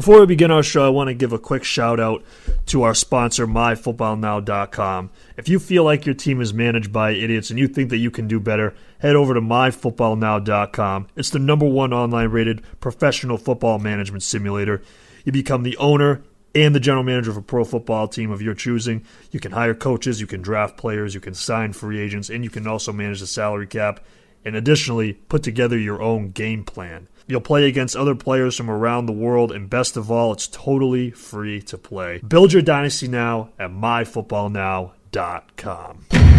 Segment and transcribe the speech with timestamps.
[0.00, 2.24] Before we begin our show, I want to give a quick shout out
[2.68, 5.10] to our sponsor, MyFootballNow.com.
[5.36, 8.10] If you feel like your team is managed by idiots and you think that you
[8.10, 11.08] can do better, head over to MyFootballNow.com.
[11.16, 14.80] It's the number one online rated professional football management simulator.
[15.26, 16.22] You become the owner
[16.54, 19.04] and the general manager of a pro football team of your choosing.
[19.32, 22.48] You can hire coaches, you can draft players, you can sign free agents, and you
[22.48, 24.00] can also manage the salary cap.
[24.46, 27.08] And additionally, put together your own game plan.
[27.30, 31.12] You'll play against other players from around the world, and best of all, it's totally
[31.12, 32.20] free to play.
[32.26, 36.29] Build your dynasty now at myfootballnow.com.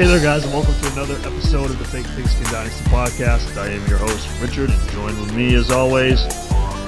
[0.00, 3.54] Hey there, guys, and welcome to another episode of the Fake Pigskin Dynasty podcast.
[3.58, 6.18] I am your host, Richard, and joined with me, as always,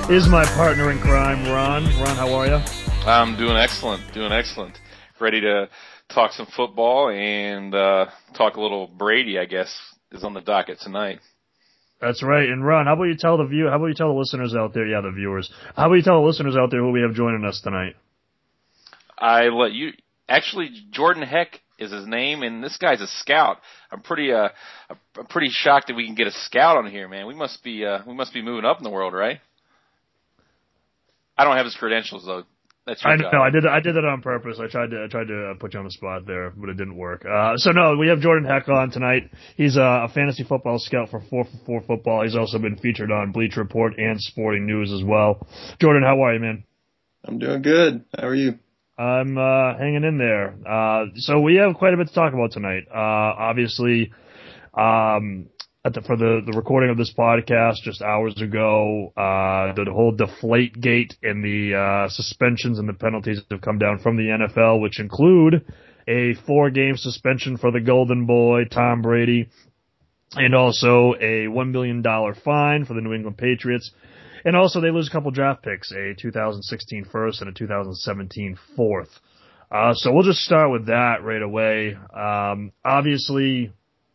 [0.09, 1.85] is my partner in crime, Ron.
[2.01, 2.55] Ron, how are you?
[3.05, 4.79] I'm doing excellent, doing excellent.
[5.21, 5.68] Ready to
[6.09, 9.79] talk some football and uh, talk a little Brady, I guess,
[10.10, 11.21] is on the docket tonight.
[12.01, 12.49] That's right.
[12.49, 13.68] And Ron, how about you tell the view?
[13.68, 14.87] How about you tell the listeners out there?
[14.87, 15.52] Yeah, the viewers.
[15.77, 17.95] How about you tell the listeners out there who we have joining us tonight?
[19.18, 19.90] I let you.
[20.30, 23.59] Actually, Jordan Heck is his name, and this guy's a scout.
[23.91, 24.49] I'm pretty uh,
[25.19, 27.27] I'm pretty shocked that we can get a scout on here, man.
[27.27, 29.41] We must be uh, we must be moving up in the world, right?
[31.37, 32.45] I don't have his credentials though.
[32.87, 33.33] That's your I job.
[33.33, 33.43] know.
[33.43, 33.65] I did.
[33.65, 34.59] I did that on purpose.
[34.61, 35.05] I tried to.
[35.05, 37.24] I tried to uh, put you on the spot there, but it didn't work.
[37.24, 39.30] Uh, so no, we have Jordan Heck on tonight.
[39.57, 42.24] He's a, a fantasy football scout for four for four football.
[42.24, 45.46] He's also been featured on Bleacher Report and Sporting News as well.
[45.80, 46.65] Jordan, how are you, man?
[47.24, 48.05] I'm doing good.
[48.19, 48.59] How are you?
[48.98, 50.54] I'm uh, hanging in there.
[50.68, 52.85] Uh, so we have quite a bit to talk about tonight.
[52.90, 54.12] Uh, obviously,
[54.74, 55.46] um,
[55.84, 60.80] the, for the, the recording of this podcast just hours ago, uh, the, whole deflate
[60.80, 65.00] gate and the uh, suspensions and the penalties have come down from the NFL, which
[65.00, 65.65] include
[66.06, 69.49] a four game suspension for the Golden Boy, Tom Brady,
[70.34, 73.91] and also a $1 million fine for the New England Patriots.
[74.45, 79.11] And also, they lose a couple draft picks, a 2016 first and a 2017 fourth.
[79.71, 81.97] Uh, so we'll just start with that right away.
[82.15, 83.73] Um, obviously,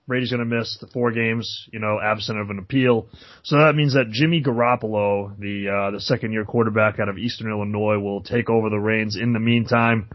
[0.08, 3.08] Brady's going to miss the four games, you know, absent of an appeal.
[3.44, 7.50] So that means that Jimmy Garoppolo, the uh, the second year quarterback out of Eastern
[7.50, 9.18] Illinois, will take over the reins.
[9.18, 10.10] In the meantime,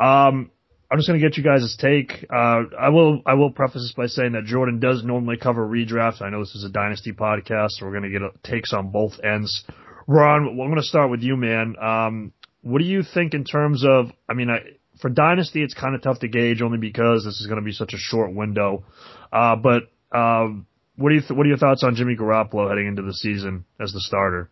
[0.00, 0.50] um,
[0.90, 2.26] I'm just going to get you guys' take.
[2.28, 6.20] Uh, I will I will preface this by saying that Jordan does normally cover redrafts.
[6.20, 8.90] I know this is a dynasty podcast, so we're going to get a, takes on
[8.90, 9.64] both ends.
[10.08, 11.76] Ron, I'm going to start with you, man.
[11.80, 14.10] Um, what do you think in terms of?
[14.28, 14.58] I mean, I,
[15.00, 17.72] for dynasty, it's kind of tough to gauge only because this is going to be
[17.72, 18.84] such a short window.
[19.32, 22.88] Uh, but um, what do you th- what are your thoughts on Jimmy Garoppolo heading
[22.88, 24.50] into the season as the starter?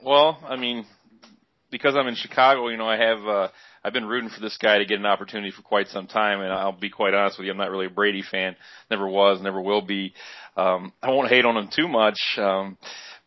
[0.00, 0.86] Well, I mean,
[1.70, 3.48] because I'm in Chicago, you know, I have uh,
[3.84, 6.52] I've been rooting for this guy to get an opportunity for quite some time, and
[6.52, 8.54] I'll be quite honest with you, I'm not really a Brady fan.
[8.90, 10.14] Never was, never will be.
[10.56, 12.78] Um, I won't hate on him too much, um,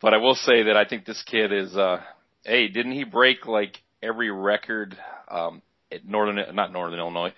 [0.02, 1.76] but I will say that I think this kid is.
[1.76, 1.98] Uh,
[2.46, 4.96] hey, didn't he break like every record
[5.30, 5.62] um,
[5.92, 7.34] at Northern, not Northern Illinois?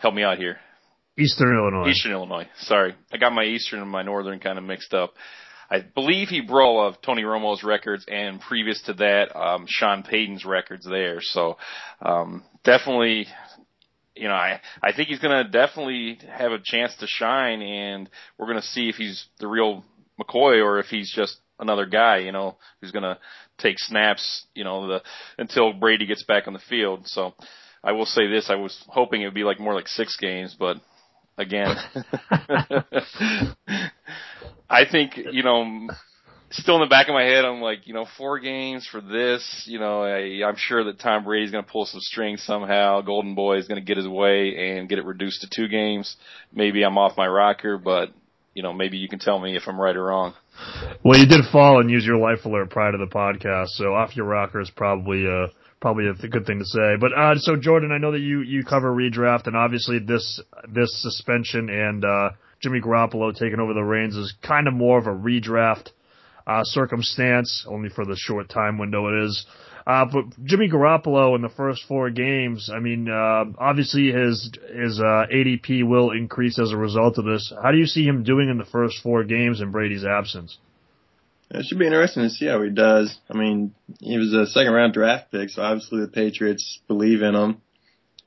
[0.00, 0.58] Help me out here.
[1.18, 1.90] Eastern Illinois.
[1.90, 2.46] Eastern Illinois.
[2.60, 5.14] Sorry, I got my Eastern and my Northern kind of mixed up.
[5.70, 10.44] I believe he broke of Tony Romo's records, and previous to that, um, Sean Payton's
[10.44, 11.18] records there.
[11.20, 11.58] So
[12.00, 13.26] um, definitely,
[14.16, 18.08] you know, I I think he's going to definitely have a chance to shine, and
[18.38, 19.84] we're going to see if he's the real
[20.18, 23.18] McCoy or if he's just another guy, you know, who's going to
[23.58, 25.02] take snaps, you know, the
[25.36, 27.06] until Brady gets back on the field.
[27.06, 27.34] So
[27.84, 30.56] I will say this: I was hoping it would be like more like six games,
[30.58, 30.78] but
[31.36, 31.76] again.
[34.70, 35.88] I think, you know,
[36.50, 39.64] still in the back of my head, I'm like, you know, four games for this,
[39.66, 43.00] you know, I, I'm sure that Tom Brady's going to pull some strings somehow.
[43.00, 46.16] Golden Boy is going to get his way and get it reduced to two games.
[46.52, 48.10] Maybe I'm off my rocker, but,
[48.54, 50.34] you know, maybe you can tell me if I'm right or wrong.
[51.04, 54.16] Well, you did fall and use your life alert prior to the podcast, so off
[54.16, 55.46] your rocker is probably uh
[55.80, 56.96] probably a good thing to say.
[57.00, 60.90] But uh so Jordan, I know that you you cover redraft, and obviously this this
[61.00, 65.10] suspension and uh Jimmy Garoppolo taking over the reins is kind of more of a
[65.10, 65.90] redraft
[66.46, 69.46] uh circumstance, only for the short time window it is.
[69.88, 75.00] Uh, but Jimmy Garoppolo in the first four games, I mean, uh, obviously his his
[75.00, 77.50] uh, ADP will increase as a result of this.
[77.62, 80.58] How do you see him doing in the first four games in Brady's absence?
[81.50, 83.16] It should be interesting to see how he does.
[83.30, 87.34] I mean, he was a second round draft pick, so obviously the Patriots believe in
[87.34, 87.62] him.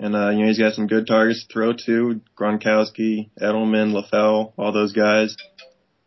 [0.01, 2.21] And, uh, you know, he's got some good targets to throw to.
[2.35, 5.37] Gronkowski, Edelman, LaFell, all those guys.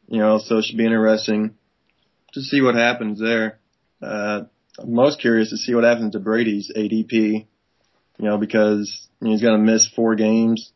[0.08, 1.54] You know, so it should be interesting
[2.32, 3.60] to see what happens there.
[4.02, 4.42] Uh,
[4.80, 7.46] I'm most curious to see what happens to Brady's ADP.
[8.18, 10.72] You know, because you know, he's going to miss four games.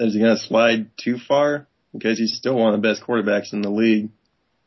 [0.00, 1.68] Is he going to slide too far?
[1.92, 4.10] Because he's still one of the best quarterbacks in the league.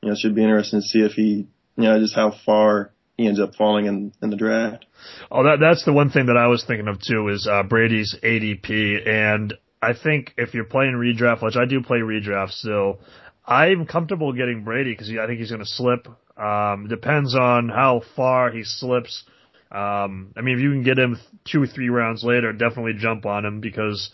[0.02, 2.94] You know, it should be interesting to see if he, you know, just how far
[3.18, 4.86] he ends up falling in, in the draft.
[5.32, 8.16] Oh, that that's the one thing that I was thinking of too is uh, Brady's
[8.24, 13.00] ADP, and I think if you're playing redraft, which I do play redraft still,
[13.46, 16.08] I'm comfortable getting Brady because I think he's going to slip.
[16.38, 19.24] Um, depends on how far he slips.
[19.72, 23.46] Um, I mean, if you can get him two three rounds later, definitely jump on
[23.46, 24.12] him because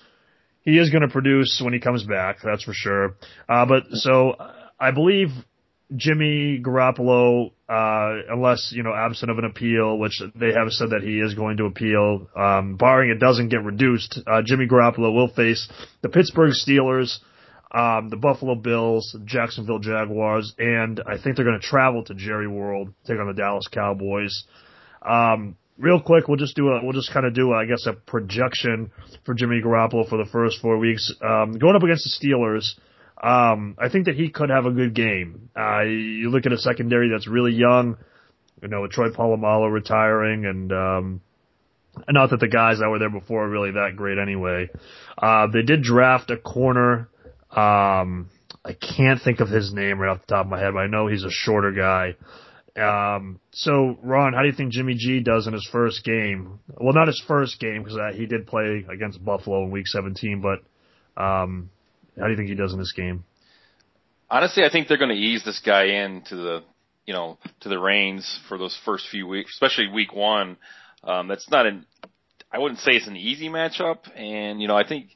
[0.62, 2.38] he is going to produce when he comes back.
[2.44, 3.16] That's for sure.
[3.48, 4.36] Uh, but so
[4.80, 5.30] I believe
[5.96, 11.02] Jimmy Garoppolo, uh, unless, you know, absent of an appeal, which they have said that
[11.02, 15.30] he is going to appeal, um, barring it doesn't get reduced, uh, Jimmy Garoppolo will
[15.30, 15.68] face
[16.02, 17.18] the Pittsburgh Steelers,
[17.72, 22.48] um, the Buffalo Bills, Jacksonville Jaguars, and I think they're going to travel to Jerry
[22.48, 24.44] World, take on the Dallas Cowboys.
[25.02, 27.88] Um, real quick, we'll just do a, we'll just kind of do, a, I guess,
[27.88, 28.92] a projection
[29.26, 31.12] for Jimmy Garoppolo for the first four weeks.
[31.22, 32.74] Um, going up against the Steelers,
[33.21, 35.50] um, I think that he could have a good game.
[35.57, 37.98] Uh, you look at a secondary that's really young,
[38.62, 41.21] you know, with Troy Polamalu retiring and, um,
[42.07, 44.69] not that the guys that were there before are really that great anyway.
[45.18, 47.10] Uh, they did draft a corner.
[47.51, 48.30] Um,
[48.63, 50.88] I can't think of his name right off the top of my head, but I
[50.88, 52.16] know he's a shorter guy.
[52.80, 56.60] Um, so Ron, how do you think Jimmy G does in his first game?
[56.77, 60.42] Well, not his first game because uh, he did play against Buffalo in Week 17,
[60.42, 61.69] but um,
[62.19, 63.24] how do you think he does in this game?
[64.30, 66.63] Honestly, I think they're going to ease this guy in to the,
[67.06, 70.57] you know, to the reins for those first few weeks, especially week one.
[71.04, 71.86] Um, that's not an,
[72.51, 73.98] I wouldn't say it's an easy matchup.
[74.16, 75.07] And, you know, I think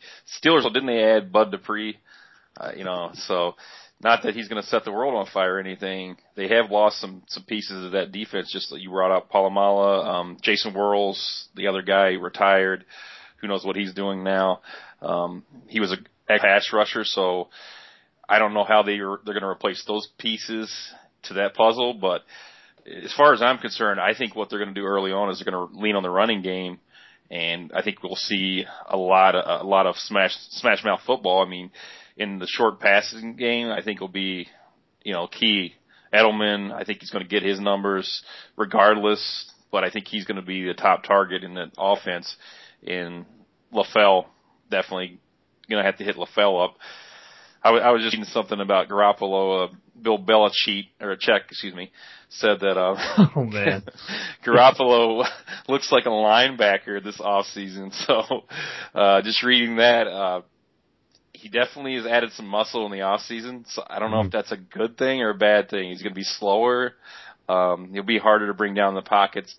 [0.42, 2.00] Steelers, didn't they add Bud Dupree?
[2.58, 3.54] Uh, you know, so
[4.02, 6.18] not that he's going to set the world on fire or anything.
[6.36, 10.06] They have lost some, some pieces of that defense, just like you brought up Polamalu,
[10.06, 12.86] um, Jason Worilds, the other guy retired.
[13.42, 14.62] Who knows what he's doing now?
[15.02, 15.98] Um, he was a
[16.28, 17.50] pass rusher, so
[18.28, 20.74] I don't know how they they're going to replace those pieces
[21.24, 21.94] to that puzzle.
[21.94, 22.22] But
[22.86, 25.40] as far as I'm concerned, I think what they're going to do early on is
[25.40, 26.80] they're going to lean on the running game,
[27.30, 31.46] and I think we'll see a lot of a lot of smash smash mouth football.
[31.46, 31.72] I mean,
[32.18, 34.48] in the short passing game, I think will be
[35.04, 35.76] you know key.
[36.14, 38.22] Edelman, I think he's going to get his numbers
[38.56, 42.36] regardless, but I think he's going to be the top target in the offense.
[42.84, 43.26] In
[43.74, 44.26] LaFell,
[44.70, 45.20] definitely
[45.70, 46.78] to have to hit LaFell up.
[47.64, 49.70] I, w- I was just reading something about Garoppolo.
[49.70, 51.92] Uh, Bill Belichick or a check, excuse me,
[52.30, 52.96] said that uh,
[53.36, 53.84] oh man,
[54.46, 55.26] Garoppolo
[55.70, 57.92] looks like a linebacker this off season.
[57.92, 58.44] So
[58.94, 60.42] uh, just reading that, uh,
[61.32, 63.66] he definitely has added some muscle in the off season.
[63.68, 64.28] So I don't know mm-hmm.
[64.28, 65.90] if that's a good thing or a bad thing.
[65.90, 66.94] He's going to be slower.
[67.48, 69.56] Um, he'll be harder to bring down the pockets,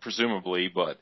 [0.00, 0.98] presumably, but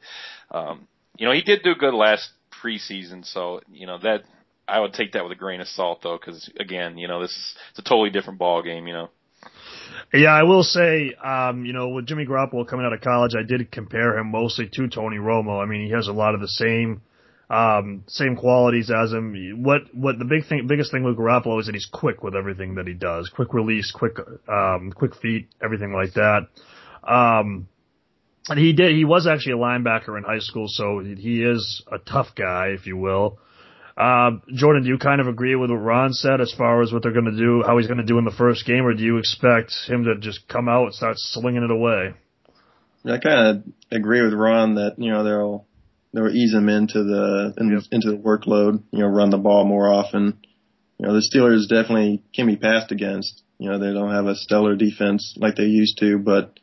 [0.50, 0.88] um,
[1.18, 2.28] you know he did do good last
[2.62, 4.22] preseason, so you know that
[4.68, 7.30] I would take that with a grain of salt though, because again, you know this
[7.30, 9.08] is it's a totally different ball game, you know.
[10.14, 13.42] Yeah, I will say, um, you know, with Jimmy Garoppolo coming out of college, I
[13.42, 15.62] did compare him mostly to Tony Romo.
[15.62, 17.02] I mean, he has a lot of the same,
[17.50, 19.62] um, same qualities as him.
[19.62, 22.74] What, what the big thing, biggest thing with Garoppolo is that he's quick with everything
[22.76, 23.30] that he does.
[23.34, 24.18] Quick release, quick,
[24.48, 26.46] um, quick feet, everything like that.
[27.02, 27.68] Um,
[28.48, 28.94] and he did.
[28.94, 32.86] He was actually a linebacker in high school, so he is a tough guy, if
[32.86, 33.38] you will.
[33.96, 37.02] Uh, Jordan, do you kind of agree with what Ron said as far as what
[37.02, 39.02] they're going to do, how he's going to do in the first game, or do
[39.02, 42.14] you expect him to just come out and start slinging it away?
[43.04, 45.66] I kind of agree with Ron that you know they'll
[46.12, 47.82] they'll ease him into the in, yep.
[47.90, 48.82] into the workload.
[48.92, 50.38] You know, run the ball more often.
[50.98, 53.42] You know, the Steelers definitely can be passed against.
[53.58, 56.58] You know, they don't have a stellar defense like they used to, but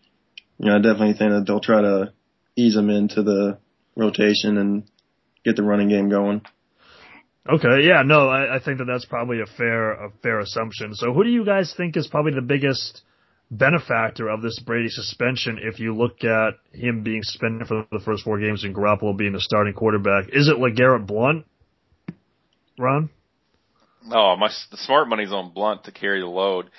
[0.59, 2.13] you know, I definitely think that they'll try to
[2.55, 3.57] ease him into the
[3.95, 4.83] rotation and
[5.45, 6.41] get the running game going.
[7.49, 10.93] Okay, yeah, no, I, I think that that's probably a fair a fair assumption.
[10.93, 13.01] So, who do you guys think is probably the biggest
[13.49, 15.57] benefactor of this Brady suspension?
[15.61, 19.31] If you look at him being suspended for the first four games and Garoppolo being
[19.31, 21.45] the starting quarterback, is it LeGarrette Blunt?
[22.77, 23.09] Ron?
[24.11, 26.69] Oh, my the smart money's on Blunt to carry the load.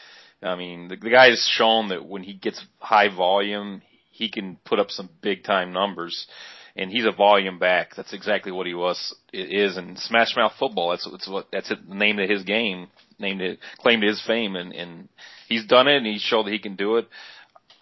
[0.43, 4.57] I mean, the, the guy has shown that when he gets high volume, he can
[4.65, 6.27] put up some big time numbers.
[6.77, 7.97] And he's a volume back.
[7.97, 10.91] That's exactly what he was is in Smash Mouth football.
[10.91, 14.73] That's that's what that's the name of his game, named it, claimed his fame, and
[14.73, 15.09] and
[15.49, 17.09] he's done it, and he showed that he can do it.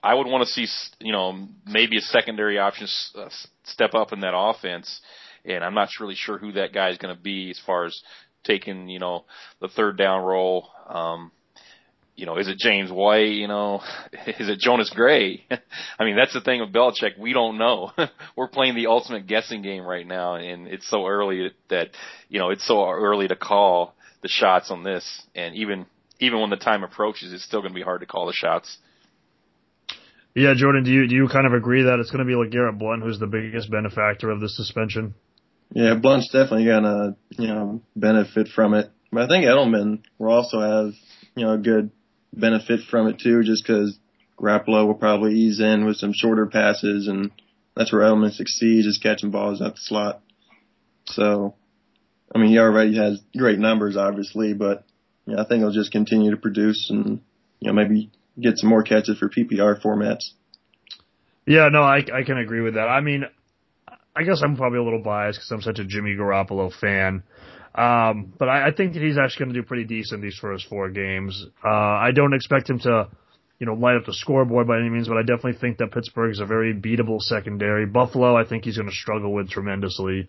[0.03, 0.67] I would want to see,
[1.01, 3.29] you know, maybe a secondary option uh,
[3.65, 5.01] step up in that offense,
[5.45, 8.01] and I'm not really sure who that guy is going to be as far as
[8.45, 9.25] taking, you know,
[9.61, 10.71] the third down role.
[10.89, 11.33] Um,
[12.19, 13.31] you know, is it James White?
[13.31, 13.81] You know,
[14.27, 15.47] is it Jonas Gray?
[15.99, 17.17] I mean, that's the thing with Belichick.
[17.17, 17.93] We don't know.
[18.37, 21.91] We're playing the ultimate guessing game right now, and it's so early that,
[22.29, 25.23] you know, it's so early to call the shots on this.
[25.37, 25.87] And even
[26.19, 28.77] even when the time approaches, it's still going to be hard to call the shots.
[30.35, 32.51] Yeah, Jordan, do you do you kind of agree that it's going to be like
[32.51, 35.15] Garrett Blunt who's the biggest benefactor of the suspension?
[35.73, 40.33] Yeah, Blunt's definitely going to you know benefit from it, but I think Edelman will
[40.33, 40.95] also have
[41.37, 41.93] you know a good
[42.33, 43.99] benefit from it too, just because
[44.39, 47.31] Garoppolo will probably ease in with some shorter passes, and
[47.75, 50.21] that's where Edelman succeeds is catching balls out the slot.
[51.07, 51.55] So,
[52.35, 54.85] I mean, he already has great numbers, obviously, but
[55.27, 57.21] you know, I think he'll just continue to produce and
[57.61, 60.31] you know maybe get some more catches for PPR formats.
[61.47, 62.89] Yeah, no, I I can agree with that.
[62.89, 63.25] I mean,
[64.15, 67.23] I guess I'm probably a little biased because I'm such a Jimmy Garoppolo fan.
[67.75, 70.67] Um, but I, I think that he's actually going to do pretty decent these first
[70.69, 71.47] four games.
[71.65, 73.09] Uh, I don't expect him to,
[73.59, 76.33] you know, light up the scoreboard by any means, but I definitely think that Pittsburgh
[76.33, 77.87] is a very beatable secondary.
[77.87, 80.29] Buffalo, I think he's going to struggle with tremendously.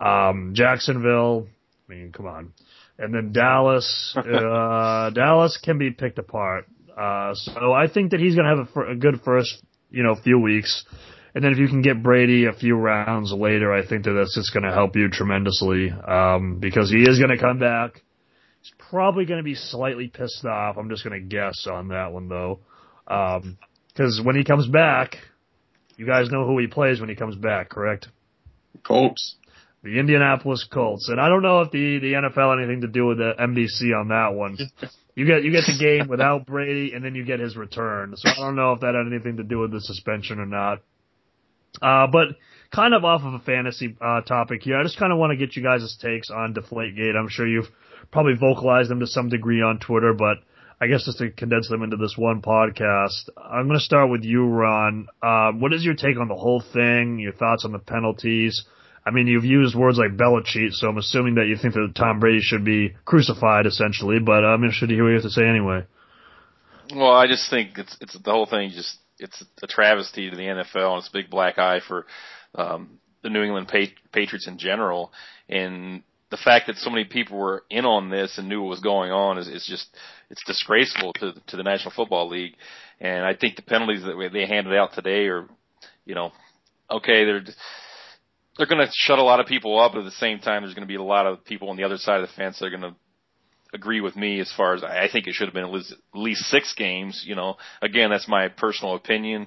[0.00, 1.48] Um, Jacksonville,
[1.88, 2.52] I mean, come on.
[2.98, 6.66] And then Dallas, uh, Dallas can be picked apart.
[6.96, 10.14] Uh, so I think that he's going to have a, a good first, you know,
[10.14, 10.84] few weeks.
[11.36, 14.34] And then if you can get Brady a few rounds later, I think that that's
[14.34, 18.02] just going to help you tremendously um, because he is going to come back.
[18.62, 20.78] He's probably going to be slightly pissed off.
[20.78, 22.60] I'm just going to guess on that one though,
[23.04, 25.16] because um, when he comes back,
[25.98, 28.08] you guys know who he plays when he comes back, correct?
[28.82, 29.36] Colts.
[29.82, 33.18] The Indianapolis Colts, and I don't know if the the NFL anything to do with
[33.18, 34.56] the NBC on that one.
[35.14, 38.14] You get you get the game without Brady, and then you get his return.
[38.16, 40.80] So I don't know if that had anything to do with the suspension or not.
[41.82, 42.28] Uh, but
[42.74, 45.36] kind of off of a fantasy uh, topic here, I just kind of want to
[45.36, 47.16] get you guys' takes on Deflategate.
[47.16, 47.68] I'm sure you've
[48.10, 50.38] probably vocalized them to some degree on Twitter, but
[50.80, 54.24] I guess just to condense them into this one podcast, I'm going to start with
[54.24, 55.08] you, Ron.
[55.22, 57.18] Uh, what is your take on the whole thing?
[57.18, 58.64] Your thoughts on the penalties?
[59.06, 62.18] I mean, you've used words like Belichick, so I'm assuming that you think that Tom
[62.18, 64.18] Brady should be crucified, essentially.
[64.18, 65.84] But I'm interested to hear what you have to say anyway.
[66.94, 70.42] Well, I just think it's it's the whole thing just it's a travesty to the
[70.42, 72.06] NFL and it's a big black eye for
[72.54, 75.12] um, the New England Patriots in general.
[75.48, 78.80] And the fact that so many people were in on this and knew what was
[78.80, 79.88] going on is, is just
[80.30, 82.56] it's disgraceful to to the National Football League.
[83.00, 85.48] And I think the penalties that they handed out today are,
[86.04, 86.32] you know,
[86.90, 87.44] okay, they're
[88.56, 90.74] they're going to shut a lot of people up, but at the same time, there's
[90.74, 92.66] going to be a lot of people on the other side of the fence that
[92.66, 92.94] are going to
[93.76, 96.74] agree with me as far as I think it should have been at least, six
[96.76, 97.22] games.
[97.24, 99.46] You know, again, that's my personal opinion.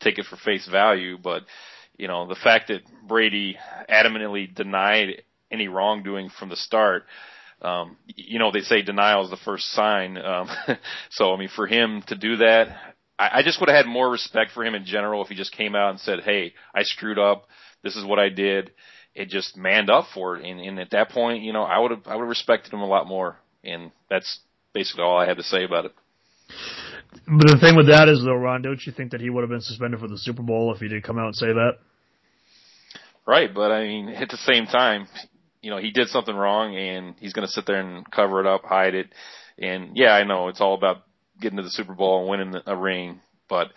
[0.00, 1.42] Take it for face value, but
[1.98, 3.56] you know, the fact that Brady
[3.90, 7.04] adamantly denied any wrongdoing from the start.
[7.60, 10.16] Um, you know, they say denial is the first sign.
[10.16, 10.48] Um,
[11.10, 12.68] so, I mean, for him to do that,
[13.18, 15.54] I, I just would have had more respect for him in general if he just
[15.54, 17.48] came out and said, "Hey, I screwed up.
[17.82, 18.72] This is what I did."
[19.14, 21.90] It just manned up for it, and, and at that point, you know, I would
[21.90, 24.40] have I would have respected him a lot more and that's
[24.72, 25.92] basically all I had to say about it.
[27.26, 29.50] But the thing with that is, though, Ron, don't you think that he would have
[29.50, 31.72] been suspended for the Super Bowl if he did come out and say that?
[33.26, 35.06] Right, but I mean, at the same time,
[35.60, 38.46] you know, he did something wrong, and he's going to sit there and cover it
[38.46, 39.12] up, hide it.
[39.58, 41.02] And yeah, I know it's all about
[41.40, 43.68] getting to the Super Bowl and winning a ring, but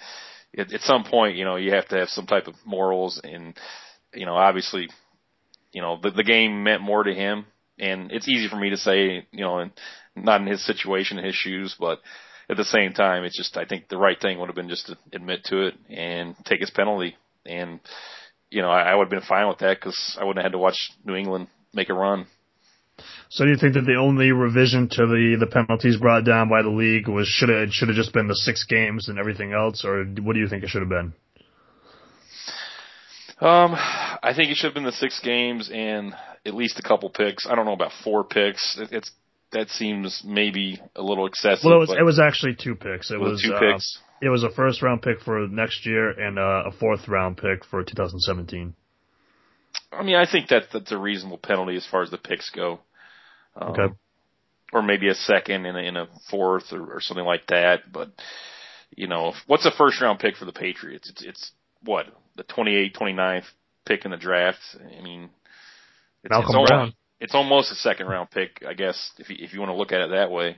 [0.57, 3.55] at, at some point, you know, you have to have some type of morals, and
[4.13, 4.89] you know, obviously,
[5.71, 7.45] you know, the, the game meant more to him
[7.79, 9.71] and it's easy for me to say, you know, and
[10.15, 11.99] not in his situation, his shoes, but
[12.49, 14.87] at the same time, it's just I think the right thing would have been just
[14.87, 17.15] to admit to it and take his penalty,
[17.45, 17.79] and
[18.49, 20.57] you know, I, I would have been fine with that because I wouldn't have had
[20.57, 22.27] to watch New England make a run.
[23.29, 26.61] So do you think that the only revision to the the penalties brought down by
[26.61, 29.83] the league was should have should have just been the six games and everything else,
[29.83, 31.13] or what do you think it should have been?
[33.39, 36.13] Um, I think it should have been the six games and
[36.45, 37.47] at least a couple picks.
[37.47, 38.77] I don't know about four picks.
[38.79, 39.11] It, it's
[39.51, 41.63] that seems maybe a little excessive.
[41.65, 43.11] Well, it was, it was actually two picks.
[43.11, 43.99] It was, two uh, picks.
[44.21, 47.65] It was a first round pick for next year and uh, a fourth round pick
[47.65, 48.73] for 2017.
[49.91, 52.79] I mean, I think that that's a reasonable penalty as far as the picks go.
[53.55, 53.93] Um, okay.
[54.71, 57.91] Or maybe a second and a, in a fourth or, or something like that.
[57.91, 58.09] But
[58.95, 61.09] you know, what's a first round pick for the Patriots?
[61.09, 61.51] It's it's
[61.83, 63.45] what the 28, 29th
[63.85, 64.59] pick in the draft.
[64.75, 65.29] I mean,
[66.23, 66.79] it's, Malcolm it's Brown.
[66.79, 69.75] Almost, it's almost a second round pick, I guess, if you, if you want to
[69.75, 70.57] look at it that way.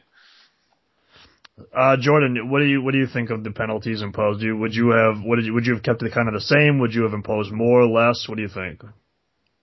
[1.73, 4.41] Uh, Jordan, what do you what do you think of the penalties imposed?
[4.41, 6.41] You, would you have what did you, would you have kept it kind of the
[6.41, 6.79] same?
[6.79, 8.27] Would you have imposed more or less?
[8.27, 8.83] What do you think?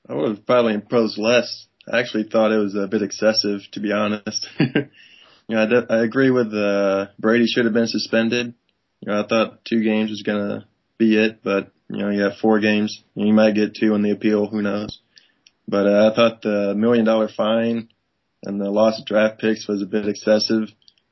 [0.09, 1.67] I would have probably imposed less.
[1.91, 4.49] I actually thought it was a bit excessive, to be honest.
[4.59, 4.67] you
[5.49, 8.55] you know, I, de- I agree with uh, Brady should have been suspended.
[9.01, 10.67] You know, I thought two games was gonna
[11.03, 13.03] be it, but you know, you have four games.
[13.15, 14.47] You might get two in the appeal.
[14.47, 15.01] Who knows?
[15.67, 17.89] But uh, I thought the million dollar fine
[18.45, 20.69] and the loss of draft picks was a bit excessive.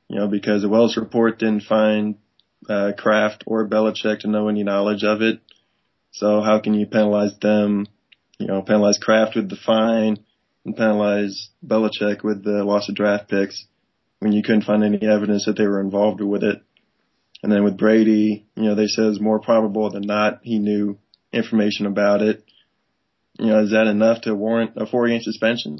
[0.07, 2.15] You know, because the Wells report didn't find
[2.69, 5.39] uh, Kraft or Belichick to know any knowledge of it.
[6.11, 7.87] So how can you penalize them?
[8.39, 10.17] You know, penalize Kraft with the fine
[10.65, 13.65] and penalize Belichick with the loss of draft picks
[14.19, 16.61] when you couldn't find any evidence that they were involved with it.
[17.43, 20.99] And then with Brady, you know, they said it's more probable than not he knew
[21.33, 22.43] information about it.
[23.39, 25.79] You know, is that enough to warrant a four game suspension?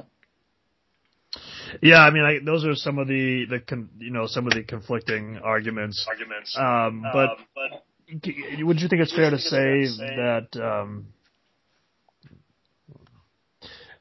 [1.82, 4.54] Yeah, I mean, I, those are some of the the con, you know some of
[4.54, 6.06] the conflicting arguments.
[6.10, 6.58] Arguments.
[6.58, 10.48] Um, but, um, but would you think it's fair to say that?
[10.56, 11.08] Um,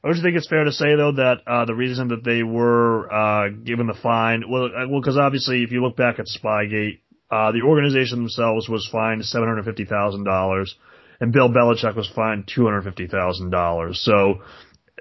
[0.03, 3.11] would you think it's fair to say though that uh, the reason that they were
[3.13, 6.99] uh, given the fine, well, uh, well, because obviously if you look back at Spygate,
[7.31, 10.75] uh, the organization themselves was fined seven hundred fifty thousand dollars,
[11.19, 14.01] and Bill Belichick was fined two hundred fifty thousand dollars.
[14.03, 14.41] So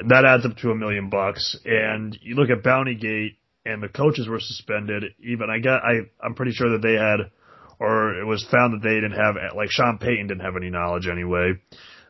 [0.07, 1.57] that adds up to a million bucks.
[1.65, 5.05] And you look at Bountygate, and the coaches were suspended.
[5.23, 7.31] Even I got I I'm pretty sure that they had,
[7.79, 11.09] or it was found that they didn't have like Sean Payton didn't have any knowledge
[11.09, 11.55] anyway.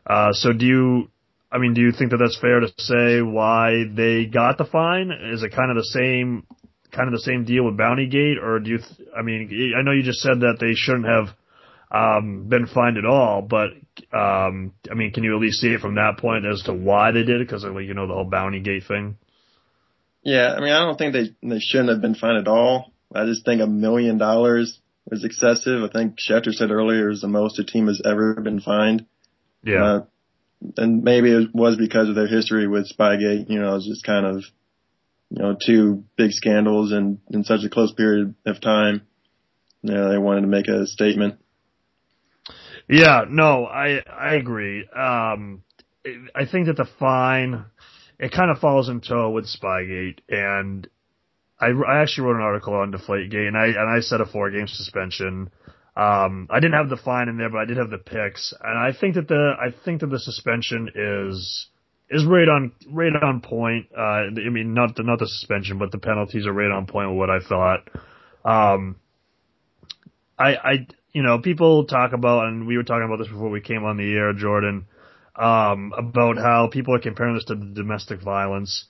[0.05, 1.09] Uh, so do you
[1.51, 5.11] I mean, do you think that that's fair to say why they got the fine?
[5.11, 6.47] Is it kind of the same,
[6.91, 8.77] kind of the same deal with Bountygate, or do you?
[8.77, 11.29] Th- I mean, I know you just said that they shouldn't have
[11.91, 13.69] um, been fined at all, but
[14.13, 17.11] um, I mean, can you at least see it from that point as to why
[17.11, 17.47] they did it?
[17.47, 19.17] Because like you know the whole Bountygate thing.
[20.23, 22.91] Yeah, I mean, I don't think they they shouldn't have been fined at all.
[23.13, 24.79] I just think a million dollars
[25.11, 25.83] is excessive.
[25.83, 29.05] I think Schefter said earlier is the most a team has ever been fined.
[29.63, 29.83] Yeah.
[29.83, 30.05] Uh,
[30.77, 33.49] and maybe it was because of their history with Spygate.
[33.49, 34.43] You know, it was just kind of,
[35.31, 39.01] you know, two big scandals in in such a close period of time.
[39.81, 41.39] You know, they wanted to make a statement.
[42.87, 44.87] Yeah, no, I I agree.
[44.87, 45.63] Um,
[46.35, 47.65] I think that the fine
[48.19, 50.87] it kind of falls in tow with Spygate, and
[51.59, 54.51] I, I actually wrote an article on Deflategate, and I and I set a four
[54.51, 55.49] game suspension
[55.95, 58.79] um, I didn't have the fine in there, but I did have the picks, and
[58.79, 61.67] I think that the I think that the suspension is
[62.11, 63.87] is right on right on point.
[63.97, 67.09] Uh, I mean, not the not the suspension, but the penalties are right on point
[67.09, 67.87] with what I thought.
[68.43, 68.97] Um,
[70.37, 73.61] I I you know people talk about, and we were talking about this before we
[73.61, 74.87] came on the air, Jordan,
[75.37, 78.87] um, about how people are comparing this to domestic violence.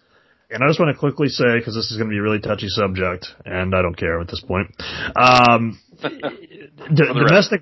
[0.50, 2.42] And I just want to quickly say, because this is going to be a really
[2.42, 4.68] touchy subject, and I don't care at this point.
[5.16, 7.62] Um, d- domestic,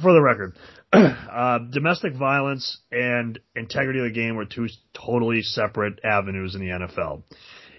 [0.00, 0.56] for the record,
[1.30, 6.68] uh, domestic violence and integrity of the game are two totally separate avenues in the
[6.68, 7.22] NFL.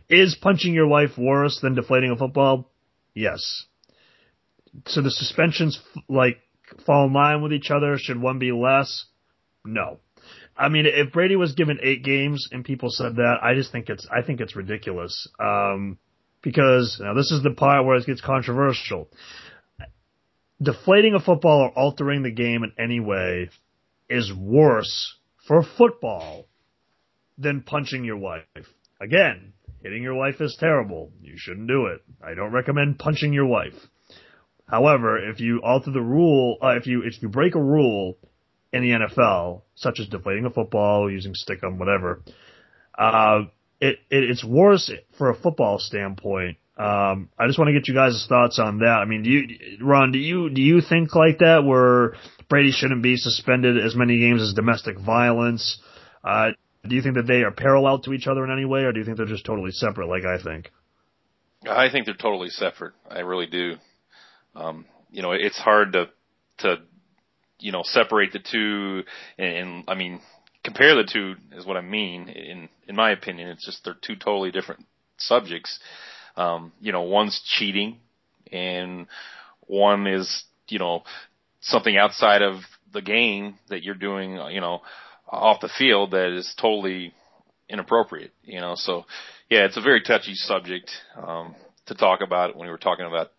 [0.09, 2.71] Is punching your wife worse than deflating a football?
[3.13, 3.65] Yes.
[4.87, 6.39] So the suspensions like
[6.85, 7.97] fall in line with each other.
[7.97, 9.05] Should one be less?
[9.63, 9.99] No.
[10.57, 13.89] I mean, if Brady was given eight games and people said that, I just think
[13.89, 15.27] it's I think it's ridiculous.
[15.39, 15.97] Um,
[16.41, 19.09] because now this is the part where it gets controversial.
[20.61, 23.49] Deflating a football or altering the game in any way
[24.09, 25.15] is worse
[25.47, 26.47] for football
[27.37, 28.43] than punching your wife.
[29.01, 31.11] Again, hitting your wife is terrible.
[31.21, 32.01] You shouldn't do it.
[32.23, 33.73] I don't recommend punching your wife.
[34.67, 38.17] However, if you alter the rule, uh, if you if you break a rule
[38.73, 42.21] in the NFL, such as deflating a football, using stickum, whatever.
[42.97, 43.43] Uh,
[43.79, 46.57] it, it, it's worse for a football standpoint.
[46.77, 48.99] Um, I just want to get you guys' thoughts on that.
[49.01, 52.15] I mean, do you, Ron, do you, do you think like that where
[52.49, 55.79] Brady shouldn't be suspended as many games as domestic violence?
[56.23, 56.49] Uh,
[56.87, 58.99] do you think that they are parallel to each other in any way, or do
[58.99, 60.71] you think they're just totally separate, like I think?
[61.67, 62.93] I think they're totally separate.
[63.09, 63.75] I really do.
[64.55, 66.09] Um, you know, it's hard to
[66.59, 66.77] to
[67.59, 69.03] you know, separate the two
[69.37, 70.21] and, and I mean,
[70.63, 72.29] compare the two is what I mean.
[72.29, 74.85] In in my opinion, it's just they're two totally different
[75.17, 75.79] subjects.
[76.37, 77.97] Um, you know, one's cheating,
[78.51, 79.07] and
[79.67, 81.03] one is you know
[81.61, 82.59] something outside of
[82.93, 84.33] the game that you're doing.
[84.51, 84.81] You know,
[85.27, 87.13] off the field that is totally
[87.69, 88.31] inappropriate.
[88.43, 89.05] You know, so
[89.49, 91.55] yeah, it's a very touchy subject um,
[91.87, 93.31] to talk about when we were talking about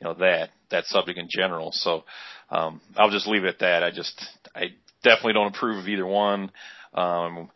[0.00, 1.70] you know that that subject in general.
[1.72, 2.04] So
[2.50, 3.82] um, I'll just leave it at that.
[3.82, 4.20] I just
[4.54, 6.50] I definitely don't approve of either one.
[6.94, 7.50] Um,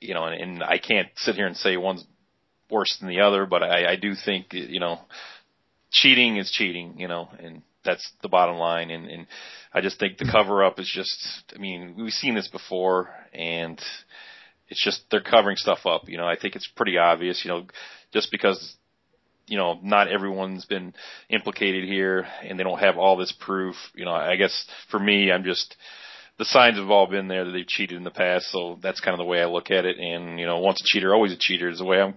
[0.00, 2.04] you know, and, and I can't sit here and say one's
[2.70, 5.00] worse than the other, but I, I do think you know
[5.90, 6.94] cheating is cheating.
[6.98, 8.90] You know, and that's the bottom line.
[8.90, 9.26] And, and
[9.72, 11.52] I just think the cover up is just.
[11.54, 13.80] I mean, we've seen this before, and
[14.68, 16.08] it's just they're covering stuff up.
[16.08, 17.42] You know, I think it's pretty obvious.
[17.44, 17.66] You know,
[18.12, 18.76] just because
[19.48, 20.94] you know, not everyone's been
[21.28, 23.76] implicated here and they don't have all this proof.
[23.94, 25.74] You know, I guess for me, I'm just,
[26.38, 28.50] the signs have all been there that they've cheated in the past.
[28.50, 29.98] So that's kind of the way I look at it.
[29.98, 32.14] And, you know, once a cheater, always a cheater is the way I'm,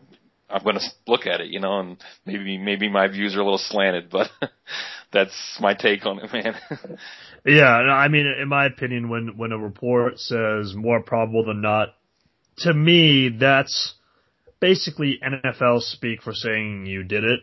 [0.52, 3.44] I'm going to look at it, you know, and maybe, maybe my views are a
[3.44, 4.30] little slanted, but
[5.14, 6.56] that's my take on it, man.
[7.46, 7.70] yeah.
[7.70, 11.90] I mean, in my opinion, when, when a report says more probable than not,
[12.60, 13.96] to me, that's,
[14.62, 17.42] basically NFL speak for saying you did it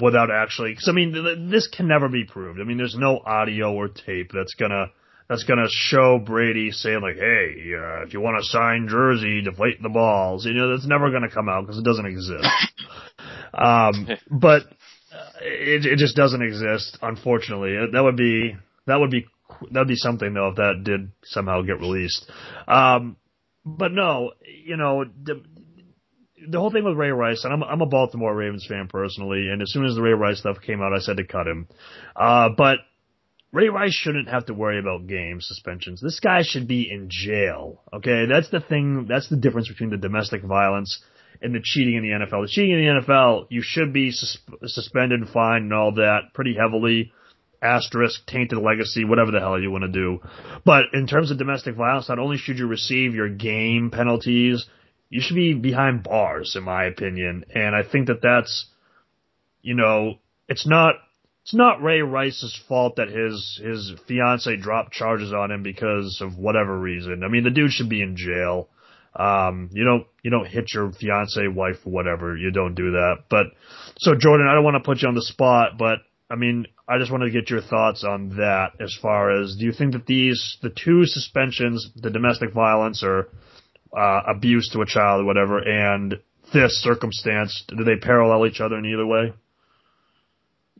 [0.00, 0.70] without actually.
[0.70, 2.60] Because I mean, this can never be proved.
[2.60, 4.92] I mean, there's no audio or tape that's gonna
[5.28, 9.82] that's gonna show Brady saying like, "Hey, uh, if you want to sign jersey, deflate
[9.82, 12.48] the balls." You know, that's never gonna come out because it doesn't exist.
[13.54, 14.62] um, but
[15.12, 16.98] uh, it it just doesn't exist.
[17.02, 19.26] Unfortunately, that would be that would be
[19.72, 22.30] that would be something though if that did somehow get released.
[22.68, 23.16] Um,
[23.64, 24.32] but no,
[24.64, 25.04] you know,
[26.48, 29.62] the whole thing with Ray Rice, and I'm I'm a Baltimore Ravens fan personally, and
[29.62, 31.68] as soon as the Ray Rice stuff came out, I said to cut him.
[32.14, 32.78] Uh, but
[33.56, 36.02] Ray Rice shouldn't have to worry about game suspensions.
[36.02, 37.80] This guy should be in jail.
[37.90, 39.06] Okay, that's the thing.
[39.08, 41.02] That's the difference between the domestic violence
[41.40, 42.42] and the cheating in the NFL.
[42.42, 46.54] The cheating in the NFL, you should be sus- suspended, fined, and all that pretty
[46.54, 47.12] heavily.
[47.62, 50.20] Asterisk, tainted legacy, whatever the hell you want to do.
[50.66, 54.66] But in terms of domestic violence, not only should you receive your game penalties,
[55.08, 57.46] you should be behind bars, in my opinion.
[57.54, 58.66] And I think that that's,
[59.62, 60.16] you know,
[60.46, 60.96] it's not,
[61.46, 66.36] it's not Ray Rice's fault that his, his fiance dropped charges on him because of
[66.36, 67.22] whatever reason.
[67.22, 68.68] I mean, the dude should be in jail.
[69.14, 72.36] Um, you don't, you don't hit your fiance, wife, whatever.
[72.36, 73.26] You don't do that.
[73.30, 73.46] But,
[73.96, 76.98] so Jordan, I don't want to put you on the spot, but I mean, I
[76.98, 80.06] just wanted to get your thoughts on that as far as do you think that
[80.06, 83.28] these, the two suspensions, the domestic violence or
[83.96, 86.16] uh, abuse to a child or whatever, and
[86.52, 89.32] this circumstance, do they parallel each other in either way?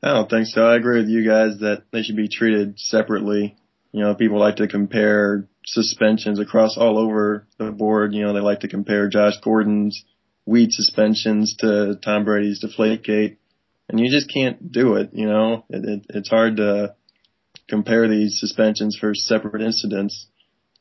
[0.02, 0.66] I don't think so.
[0.66, 3.56] I agree with you guys that they should be treated separately.
[3.92, 8.12] You know, people like to compare suspensions across all over the board.
[8.12, 10.04] You know, they like to compare Josh Gordon's
[10.44, 13.38] weed suspensions to Tom Brady's Deflategate,
[13.88, 15.10] and you just can't do it.
[15.12, 16.94] You know, it, it, it's hard to
[17.68, 20.26] compare these suspensions for separate incidents.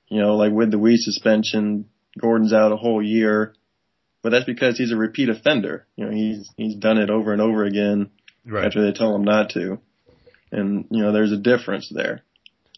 [0.09, 1.85] You know, like with the weed suspension,
[2.19, 3.55] Gordon's out a whole year,
[4.21, 5.87] but that's because he's a repeat offender.
[5.95, 8.11] You know, he's he's done it over and over again
[8.45, 8.65] right.
[8.65, 9.79] after they tell him not to,
[10.51, 12.21] and you know, there's a difference there.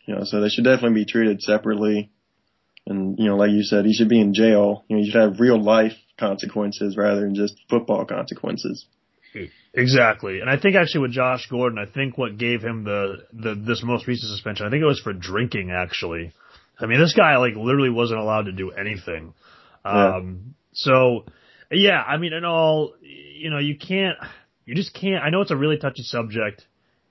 [0.06, 2.12] You know, so they should definitely be treated separately.
[2.86, 4.86] And you know, like you said, he should be in jail.
[4.88, 8.86] You know, you should have real life consequences rather than just football consequences.
[9.74, 13.54] Exactly, and I think actually with Josh Gordon, I think what gave him the the
[13.54, 16.32] this most recent suspension, I think it was for drinking actually.
[16.80, 19.34] I mean, this guy like literally wasn't allowed to do anything.
[19.86, 20.16] Yeah.
[20.16, 21.26] Um, so
[21.72, 24.18] yeah, I mean, in all, you know, you can't,
[24.68, 25.24] you just can't.
[25.24, 26.64] I know it's a really touchy subject,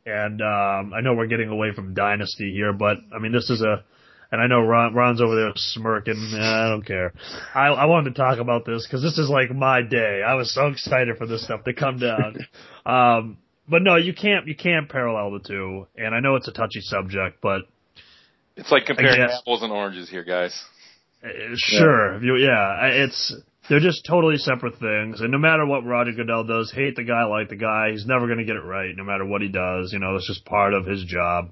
[0.04, 3.62] and um, I know we're getting away from dynasty here, but I mean, this is
[3.62, 3.82] a,
[4.30, 6.34] and I know Ron, Ron's over there smirking.
[6.38, 7.14] I don't care.
[7.54, 10.22] I, I wanted to talk about this because this is like my day.
[10.24, 12.46] I was so excited for this stuff to come down.
[12.86, 15.86] um, but no, you can't, you can't parallel the two.
[15.96, 17.62] And I know it's a touchy subject, but
[18.56, 20.62] it's like comparing apples and oranges here, guys.
[21.24, 22.46] Uh, sure, yeah.
[22.46, 23.34] yeah, it's
[23.68, 27.24] they're just totally separate things, and no matter what Roger Goodell does, hate the guy,
[27.24, 29.92] like the guy, he's never going to get it right, no matter what he does.
[29.92, 31.50] You know, that's just part of his job.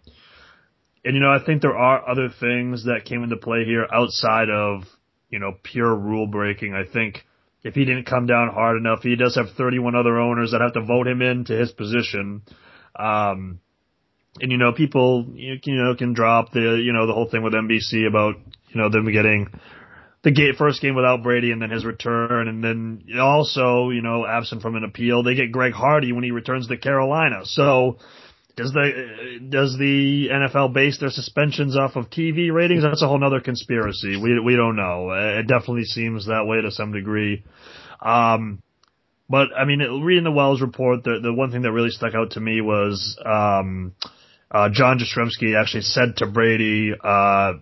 [1.05, 4.49] And you know, I think there are other things that came into play here outside
[4.49, 4.85] of
[5.29, 6.75] you know pure rule breaking.
[6.75, 7.25] I think
[7.63, 10.75] if he didn't come down hard enough, he does have 31 other owners that have
[10.75, 12.43] to vote him into his position.
[12.97, 13.61] Um,
[14.41, 17.53] and you know, people you know can drop the you know the whole thing with
[17.53, 18.35] NBC about
[18.69, 19.49] you know them getting
[20.25, 24.63] the first game without Brady and then his return, and then also you know absent
[24.63, 27.43] from an appeal, they get Greg Hardy when he returns to Carolina.
[27.45, 27.99] So
[28.57, 32.83] does the does the NFL base their suspensions off of TV ratings?
[32.83, 34.17] That's a whole other conspiracy.
[34.17, 35.11] We we don't know.
[35.11, 37.45] It definitely seems that way to some degree.
[38.01, 38.63] Um,
[39.29, 42.33] but I mean, reading the Wells report, the the one thing that really stuck out
[42.33, 43.95] to me was um,
[44.51, 47.55] uh, John Jastremski actually said to Brady, uh,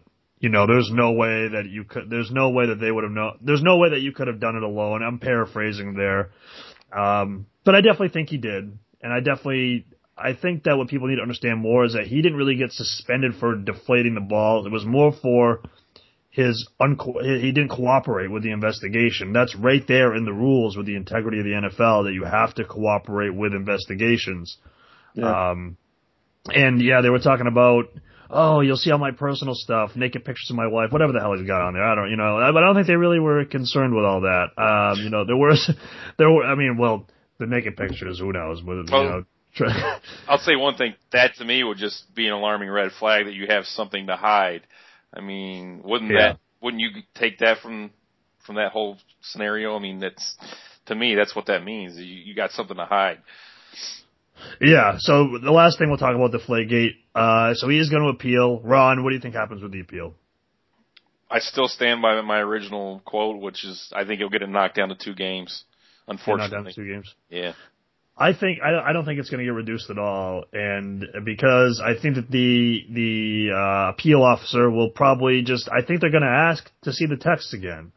[0.43, 3.13] you know, there's no way that you could, there's no way that they would have
[3.13, 5.01] known, there's no way that you could have done it alone.
[5.01, 6.33] I'm paraphrasing there.
[6.93, 8.77] Um, but I definitely think he did.
[9.01, 9.87] And I definitely,
[10.19, 12.73] I think that what people need to understand more is that he didn't really get
[12.73, 14.67] suspended for deflating the ball.
[14.67, 15.63] It was more for
[16.31, 19.33] his unco- he didn't cooperate with the investigation.
[19.33, 22.53] That's right there in the rules with the integrity of the NFL that you have
[22.57, 24.59] to cooperate with investigations.
[25.15, 25.51] Yeah.
[25.51, 25.77] Um,
[26.47, 27.85] and yeah, they were talking about,
[28.33, 31.35] oh, you'll see all my personal stuff, naked pictures of my wife, whatever the hell
[31.37, 31.85] he's got on there.
[31.85, 34.47] I don't, you know, but I don't think they really were concerned with all that.
[34.57, 35.71] Um, you know, there was,
[36.19, 37.07] there were, I mean, well,
[37.39, 38.61] the naked pictures, who knows?
[38.61, 40.95] But Well, you know, try, I'll say one thing.
[41.13, 44.17] That to me would just be an alarming red flag that you have something to
[44.17, 44.63] hide.
[45.15, 46.29] I mean, wouldn't Yeah.
[46.29, 47.91] that wouldn't you take that from
[48.47, 49.77] from that whole scenario?
[49.77, 50.37] I mean, that's
[50.87, 51.97] to me that's what that means.
[51.97, 53.19] You, you got something to hide.
[54.61, 54.97] Yeah.
[54.99, 56.97] So the last thing we'll talk about Deflategate.
[57.15, 58.61] Uh, so he is going to appeal.
[58.61, 60.15] Ron, what do you think happens with the appeal?
[61.31, 64.77] I still stand by my original quote, which is I think he'll get it knocked
[64.77, 65.65] down to two games.
[66.09, 67.15] Not down Unfortunately, to two games.
[67.31, 67.53] yeah.
[68.17, 71.81] I think I, I don't think it's going to get reduced at all, and because
[71.83, 76.23] I think that the the uh, appeal officer will probably just I think they're going
[76.23, 77.93] to ask to see the text again,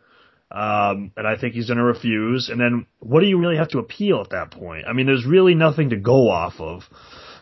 [0.52, 2.50] um, and I think he's going to refuse.
[2.50, 4.86] And then what do you really have to appeal at that point?
[4.88, 6.84] I mean, there's really nothing to go off of,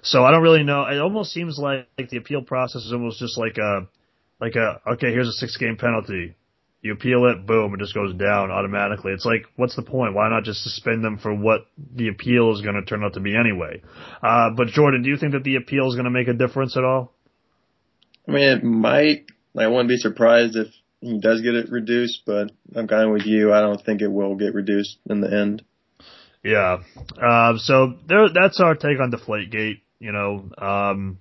[0.01, 0.85] so I don't really know.
[0.85, 3.87] It almost seems like, like the appeal process is almost just like a
[4.39, 6.35] like a okay, here's a six game penalty.
[6.81, 9.13] You appeal it, boom, it just goes down automatically.
[9.13, 10.15] It's like, what's the point?
[10.15, 13.21] Why not just suspend them for what the appeal is going to turn out to
[13.21, 13.81] be anyway?
[14.21, 16.75] Uh, but Jordan, do you think that the appeal is going to make a difference
[16.75, 17.13] at all?
[18.27, 19.27] I mean, it might.
[19.57, 20.67] I wouldn't be surprised if
[21.03, 23.51] he does get it reduced, but I'm kind of with you.
[23.51, 25.63] I don't think it will get reduced in the end.
[26.43, 26.79] Yeah.
[27.21, 29.81] Uh, so there, that's our take on Deflategate.
[29.99, 31.19] You know, um,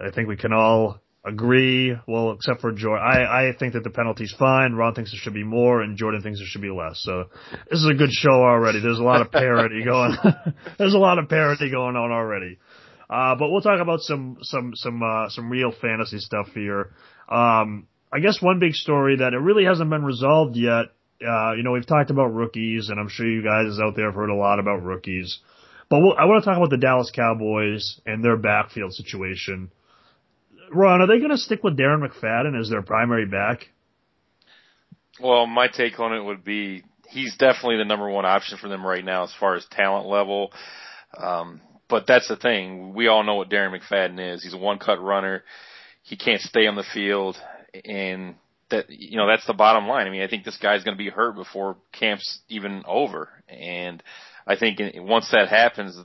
[0.00, 1.94] I think we can all agree.
[2.06, 4.74] Well, except for Jordan, I, I think that the penalty's fine.
[4.74, 7.00] Ron thinks there should be more, and Jordan thinks there should be less.
[7.02, 7.24] So
[7.70, 8.80] this is a good show already.
[8.80, 10.16] There's a lot of parody going.
[10.78, 12.58] There's a lot of parody going on already.
[13.08, 16.90] Uh, but we'll talk about some some some uh, some real fantasy stuff here.
[17.28, 20.86] Um, I guess one big story that it really hasn't been resolved yet.
[21.20, 24.14] Uh, you know, we've talked about rookies, and I'm sure you guys out there have
[24.14, 25.40] heard a lot about rookies.
[25.90, 29.72] But we'll, I want to talk about the Dallas Cowboys and their backfield situation.
[30.72, 33.68] Ron, are they going to stick with Darren McFadden as their primary back?
[35.20, 38.86] Well, my take on it would be he's definitely the number one option for them
[38.86, 40.52] right now as far as talent level.
[41.16, 42.94] Um, but that's the thing.
[42.94, 44.44] We all know what Darren McFadden is.
[44.44, 45.42] He's a one cut runner.
[46.02, 47.36] He can't stay on the field
[47.84, 48.34] and
[48.70, 50.06] that, you know, that's the bottom line.
[50.06, 53.28] I mean, I think this guy's going to be hurt before camp's even over.
[53.48, 54.02] And
[54.46, 55.96] I think once that happens,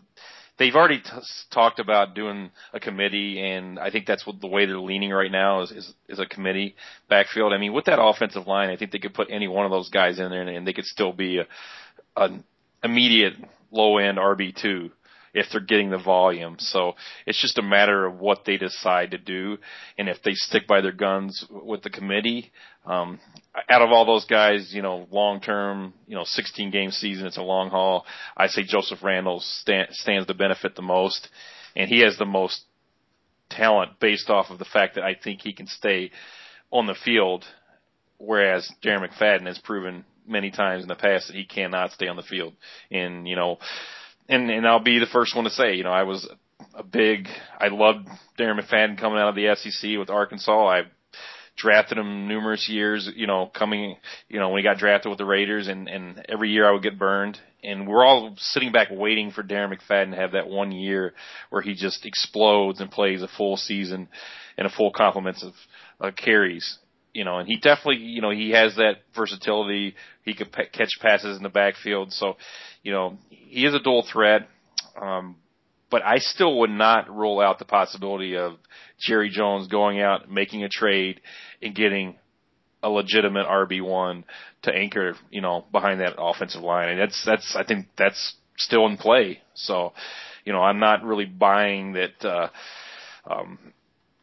[0.58, 1.10] they've already t-
[1.52, 5.32] talked about doing a committee, and I think that's what the way they're leaning right
[5.32, 6.76] now is, is is a committee
[7.10, 7.54] backfield.
[7.54, 9.90] I mean, with that offensive line, I think they could put any one of those
[9.90, 11.48] guys in there, and, and they could still be a,
[12.16, 12.44] an
[12.84, 13.34] immediate
[13.72, 14.92] low end RB two
[15.34, 16.56] if they're getting the volume.
[16.60, 16.94] So
[17.26, 19.58] it's just a matter of what they decide to do,
[19.98, 22.52] and if they stick by their guns with the committee.
[22.86, 23.20] Um,
[23.70, 27.38] out of all those guys, you know, long term, you know, 16 game season, it's
[27.38, 28.06] a long haul.
[28.36, 31.28] I say Joseph Randle stand, stands to benefit the most,
[31.76, 32.64] and he has the most
[33.50, 36.12] talent based off of the fact that I think he can stay
[36.72, 37.46] on the field,
[38.18, 42.16] whereas Darren McFadden has proven many times in the past that he cannot stay on
[42.16, 42.54] the field.
[42.92, 43.58] And you know,
[44.30, 46.28] and and I'll be the first one to say, you know, I was
[46.74, 47.28] a big,
[47.60, 48.08] I loved
[48.40, 50.68] Darren McFadden coming out of the SEC with Arkansas.
[50.68, 50.82] I
[51.58, 53.98] drafted him numerous years, you know, coming,
[54.30, 56.84] you know, when he got drafted with the Raiders and, and every year I would
[56.84, 57.38] get burned.
[57.62, 61.14] And we're all sitting back waiting for Darren McFadden to have that one year
[61.50, 64.08] where he just explodes and plays a full season
[64.58, 65.54] and a full complement of
[66.00, 66.78] uh, carries.
[67.20, 69.94] You know, and he definitely, you know, he has that versatility.
[70.24, 72.14] He could pe- catch passes in the backfield.
[72.14, 72.38] So,
[72.82, 74.48] you know, he is a dual threat.
[74.96, 75.36] Um,
[75.92, 78.54] but I still would not rule out the possibility of
[79.02, 81.20] Jerry Jones going out, making a trade,
[81.62, 82.16] and getting
[82.82, 84.24] a legitimate RB one
[84.62, 86.88] to anchor, you know, behind that offensive line.
[86.88, 89.42] And that's that's I think that's still in play.
[89.56, 89.92] So,
[90.46, 92.24] you know, I'm not really buying that.
[92.24, 92.48] Uh,
[93.30, 93.60] um,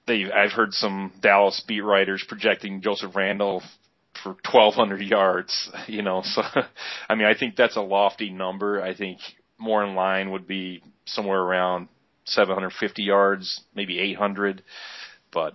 [0.07, 3.62] they I've heard some Dallas beat writers projecting Joseph Randle
[4.23, 5.71] for 1,200 yards.
[5.87, 6.42] You know, so
[7.09, 8.83] I mean, I think that's a lofty number.
[8.83, 9.19] I think
[9.59, 11.88] more in line would be somewhere around
[12.25, 14.62] 750 yards, maybe 800.
[15.33, 15.55] But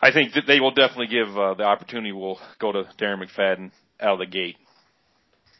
[0.00, 3.70] I think that they will definitely give uh, the opportunity will go to Darren McFadden
[4.00, 4.56] out of the gate.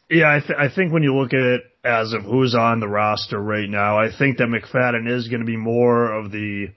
[0.09, 2.87] Yeah, I, th- I think when you look at it as of who's on the
[2.87, 6.67] roster right now, I think that McFadden is going to be more of the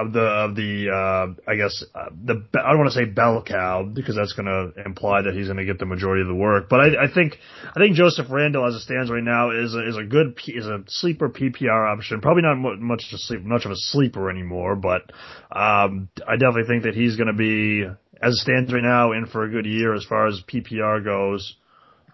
[0.00, 3.42] of the of the uh, I guess uh, the I don't want to say bell
[3.42, 6.34] cow because that's going to imply that he's going to get the majority of the
[6.34, 6.68] work.
[6.68, 9.86] But I, I think I think Joseph Randle as it stands right now is a,
[9.86, 12.20] is a good is a sleeper PPR option.
[12.20, 15.02] Probably not mu- much to sleep much of a sleeper anymore, but
[15.50, 17.84] um, I definitely think that he's going to be
[18.22, 21.56] as it stands right now in for a good year as far as PPR goes.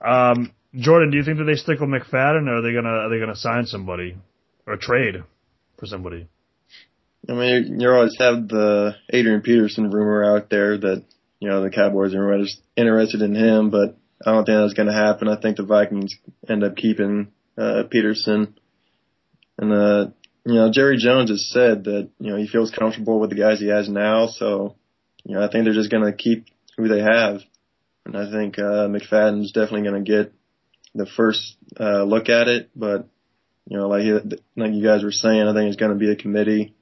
[0.05, 3.09] Um, Jordan, do you think that they stick with McFadden, or are they gonna are
[3.09, 4.16] they gonna sign somebody
[4.66, 5.22] or trade
[5.79, 6.29] for somebody?
[7.28, 11.04] I mean, you always have the Adrian Peterson rumor out there that
[11.40, 12.44] you know the Cowboys are
[12.76, 15.28] interested in him, but I don't think that's going to happen.
[15.28, 16.14] I think the Vikings
[16.48, 18.56] end up keeping uh, Peterson,
[19.58, 20.06] and uh,
[20.44, 23.58] you know Jerry Jones has said that you know he feels comfortable with the guys
[23.58, 24.76] he has now, so
[25.24, 27.40] you know I think they're just going to keep who they have,
[28.04, 30.32] and I think uh, McFadden's definitely going to get
[30.94, 33.08] the first uh, look at it, but
[33.68, 34.04] you know like
[34.56, 36.75] like you guys were saying, I think it's going to be a committee.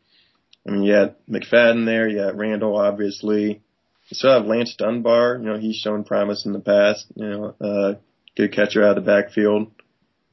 [0.67, 3.63] I mean, you had McFadden there, you had Randle, obviously.
[4.09, 5.39] You still have Lance Dunbar.
[5.39, 7.07] You know, he's shown promise in the past.
[7.15, 7.95] You know, uh,
[8.37, 9.73] good catcher out of the backfield.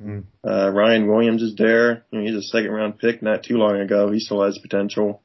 [0.01, 0.23] Mm.
[0.45, 2.05] Uh, Ryan Williams is there.
[2.11, 4.11] You know, he's a second round pick not too long ago.
[4.11, 5.21] He still has potential.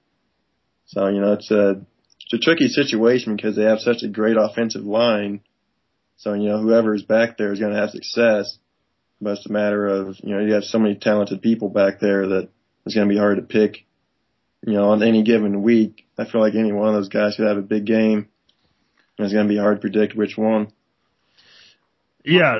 [0.86, 1.80] So, you know, it's a,
[2.20, 5.40] it's a tricky situation because they have such a great offensive line.
[6.16, 8.58] So, you know, whoever is back there is going to have success.
[9.20, 12.26] But it's a matter of, you know, you have so many talented people back there
[12.28, 12.48] that
[12.84, 13.85] it's going to be hard to pick,
[14.66, 16.06] you know, on any given week.
[16.18, 18.28] I feel like any one of those guys could have a big game.
[19.18, 20.72] It's going to be hard to predict which one.
[22.24, 22.58] Yeah,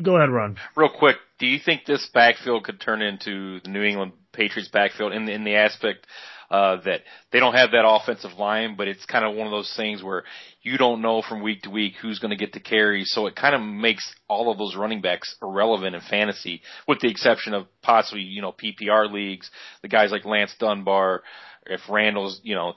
[0.00, 0.58] go ahead, Ron.
[0.76, 5.12] Real quick, do you think this backfield could turn into the New England Patriots backfield
[5.12, 6.06] in the, in the aspect
[6.50, 9.72] uh, that they don't have that offensive line, but it's kind of one of those
[9.76, 10.24] things where
[10.62, 13.36] you don't know from week to week who's going to get the carry, so it
[13.36, 17.66] kind of makes all of those running backs irrelevant in fantasy, with the exception of
[17.82, 19.50] possibly you know PPR leagues,
[19.82, 21.22] the guys like Lance Dunbar,
[21.66, 22.74] if Randle's you know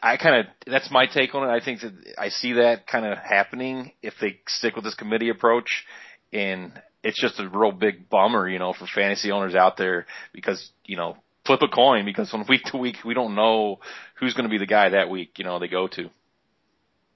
[0.00, 1.52] I kind of that's my take on it.
[1.52, 5.28] I think that I see that kind of happening if they stick with this committee
[5.28, 5.84] approach,
[6.32, 10.70] and it's just a real big bummer, you know, for fantasy owners out there because
[10.84, 13.80] you know flip a coin because from week to week we don't know
[14.18, 15.38] who's going to be the guy that week.
[15.38, 16.10] You know, they go to.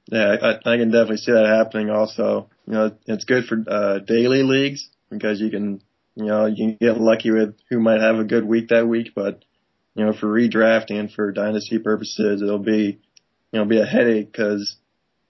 [0.08, 1.90] Yeah, I, I can definitely see that happening.
[1.90, 5.82] Also, you know, it's good for uh, daily leagues because you can,
[6.14, 9.12] you know, you can get lucky with who might have a good week that week,
[9.14, 9.44] but
[9.96, 13.00] you know, for redrafting and for dynasty purposes, it'll be,
[13.50, 14.76] you know, be a headache because,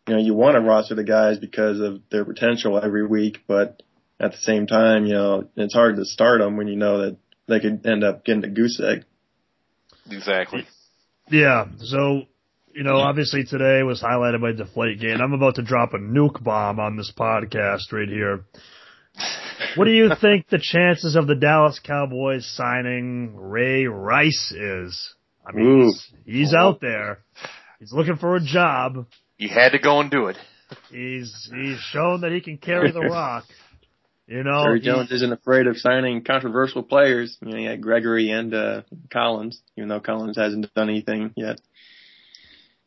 [0.08, 3.82] you know, you want to roster the guys because of their potential every week, but
[4.18, 7.16] at the same time, you know, it's hard to start them when you know that
[7.48, 9.04] they could end up getting a goose egg.
[10.10, 10.66] Exactly.
[11.30, 11.66] Yeah.
[11.78, 12.22] So,
[12.74, 15.20] you know, obviously today was highlighted by Deflategate.
[15.20, 18.44] I'm about to drop a nuke bomb on this podcast right here.
[19.76, 25.14] What do you think the chances of the Dallas Cowboys signing Ray Rice is?
[25.46, 27.20] I mean, he's, he's out there.
[27.78, 29.06] He's looking for a job.
[29.36, 30.36] He had to go and do it.
[30.90, 33.44] He's he's shown that he can carry the rock.
[34.26, 37.38] You know, Jerry Jones isn't afraid of signing controversial players.
[37.40, 41.60] You know, he had Gregory and uh, Collins, even though Collins hasn't done anything yet.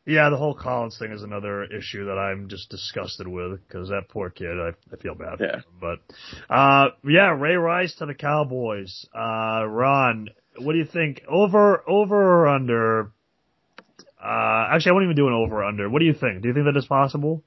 [0.06, 4.08] Yeah, the whole Collins thing is another issue that I'm just disgusted with because that
[4.08, 5.56] poor kid, I, I feel bad for yeah.
[5.56, 5.64] him.
[5.80, 6.00] But,
[6.52, 9.06] uh, yeah, Ray Rice to the Cowboys.
[9.14, 11.22] Uh, Ron, what do you think?
[11.28, 13.12] Over, over or under?
[14.22, 15.88] Uh, actually, I won't even do an over or under.
[15.88, 16.42] What do you think?
[16.42, 17.42] Do you think that is possible?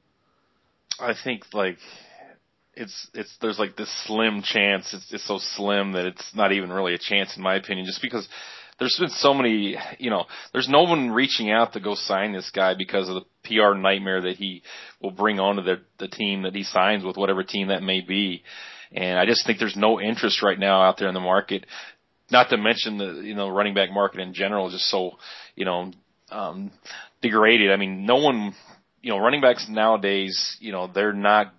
[1.00, 1.78] I think like
[2.76, 4.94] it's it's there's like this slim chance.
[4.94, 7.86] It's it's so slim that it's not even really a chance in my opinion.
[7.86, 8.28] Just because
[8.80, 12.50] there's been so many, you know, there's no one reaching out to go sign this
[12.54, 14.64] guy because of the PR nightmare that he
[15.02, 18.44] will bring onto the the team that he signs with, whatever team that may be.
[18.92, 21.66] And I just think there's no interest right now out there in the market.
[22.32, 25.18] Not to mention the you know running back market in general is just so
[25.56, 25.92] you know
[26.32, 26.72] um,
[27.22, 27.72] degraded.
[27.72, 28.54] I mean, no one,
[29.02, 31.54] you know, running backs nowadays, you know, they're not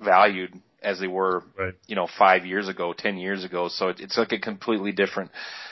[0.00, 1.74] valued as they were, right.
[1.86, 3.68] you know, five years ago, ten years ago.
[3.68, 5.30] So it, it's like a completely different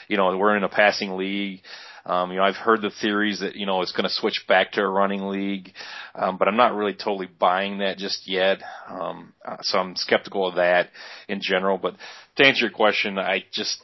[0.09, 1.63] you know, we're in a passing league.
[2.05, 4.73] Um, you know, I've heard the theories that, you know, it's going to switch back
[4.73, 5.73] to a running league.
[6.15, 8.59] Um, but I'm not really totally buying that just yet.
[8.89, 10.91] Um, uh, so I'm skeptical of that
[11.29, 11.79] in general.
[11.79, 11.97] But
[12.37, 13.83] to answer your question, I just,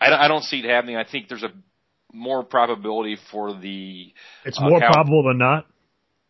[0.00, 0.96] I, I don't see it happening.
[0.96, 1.52] I think there's a
[2.12, 4.12] more probability for the.
[4.44, 5.66] It's more uh, probable than not.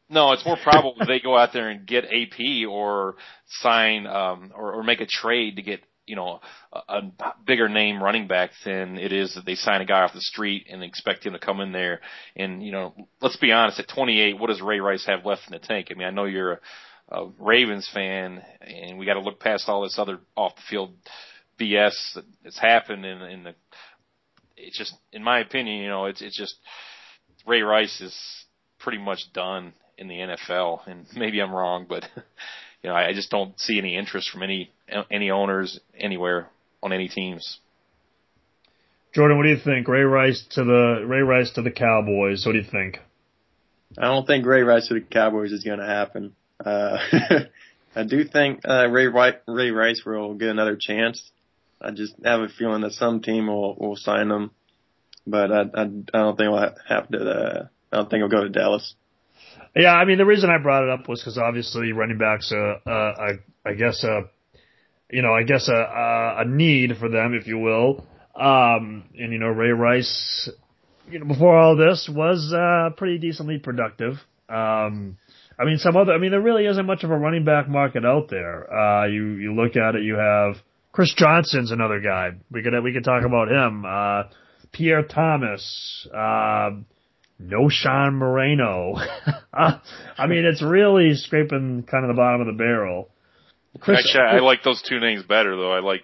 [0.09, 3.16] No, it's more probable they go out there and get AP or
[3.47, 6.40] sign um, or, or make a trade to get you know,
[6.73, 10.12] a, a bigger name running back than it is that they sign a guy off
[10.14, 12.01] the street and expect him to come in there.
[12.37, 15.53] And, you know, let's be honest, at 28, what does Ray Rice have left in
[15.53, 15.88] the tank?
[15.90, 16.61] I mean, I know you're a,
[17.09, 20.95] a Ravens fan and we got to look past all this other off the field
[21.61, 21.95] BS
[22.44, 23.54] that's happened in, in the,
[24.57, 26.54] it's just, in my opinion, you know, it's, it's just,
[27.46, 28.17] Ray Rice is
[28.79, 32.05] pretty much done in the NFL and maybe I'm wrong, but
[32.83, 34.71] you know, I, I just don't see any interest from any
[35.11, 36.49] any owners anywhere
[36.83, 37.59] on any teams.
[39.15, 39.88] Jordan, what do you think?
[39.88, 42.44] Ray Rice to the Ray Rice to the Cowboys.
[42.44, 42.99] What do you think?
[43.99, 46.37] I don't think Ray Rice to the Cowboys is going to happen.
[46.65, 46.99] Uh,
[47.97, 51.31] I do think uh, Ray Ray Rice will get another chance.
[51.81, 54.51] I just have a feeling that some team will will sign him,
[55.27, 57.19] but I I, I don't think we'll have to.
[57.19, 58.94] Uh, I don't think he'll go to Dallas.
[59.77, 62.79] Yeah, I mean the reason I brought it up was because obviously running backs, uh,
[62.88, 63.31] uh, I,
[63.68, 64.22] I guess, uh,
[65.10, 68.06] you know, I guess a, a, a need for them, if you will.
[68.35, 70.48] Um, and you know, Ray Rice,
[71.10, 74.14] you know, before all this was, uh, pretty decently productive.
[74.48, 75.18] Um,
[75.58, 78.04] I mean, some other, I mean, there really isn't much of a running back market
[78.04, 78.72] out there.
[78.72, 80.56] Uh, you, you look at it, you have
[80.92, 82.31] Chris Johnson's another guy.
[82.50, 83.85] We could, we could talk about him.
[83.85, 84.24] Uh,
[84.72, 86.08] Pierre Thomas,
[87.40, 88.94] uh, Knowshon Moreno.
[89.52, 93.10] I mean, it's really scraping kind of the bottom of the barrel.
[93.80, 95.72] Chris, Actually, I like those two names better though.
[95.72, 96.02] I like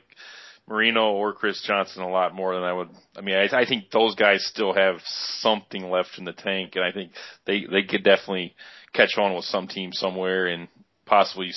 [0.68, 2.88] Moreno or Chris Johnson a lot more than I would.
[3.16, 4.96] I mean, I, I think those guys still have
[5.40, 7.12] something left in the tank, and I think
[7.46, 8.54] they they could definitely
[8.92, 10.68] catch on with some team somewhere and
[11.06, 11.50] possibly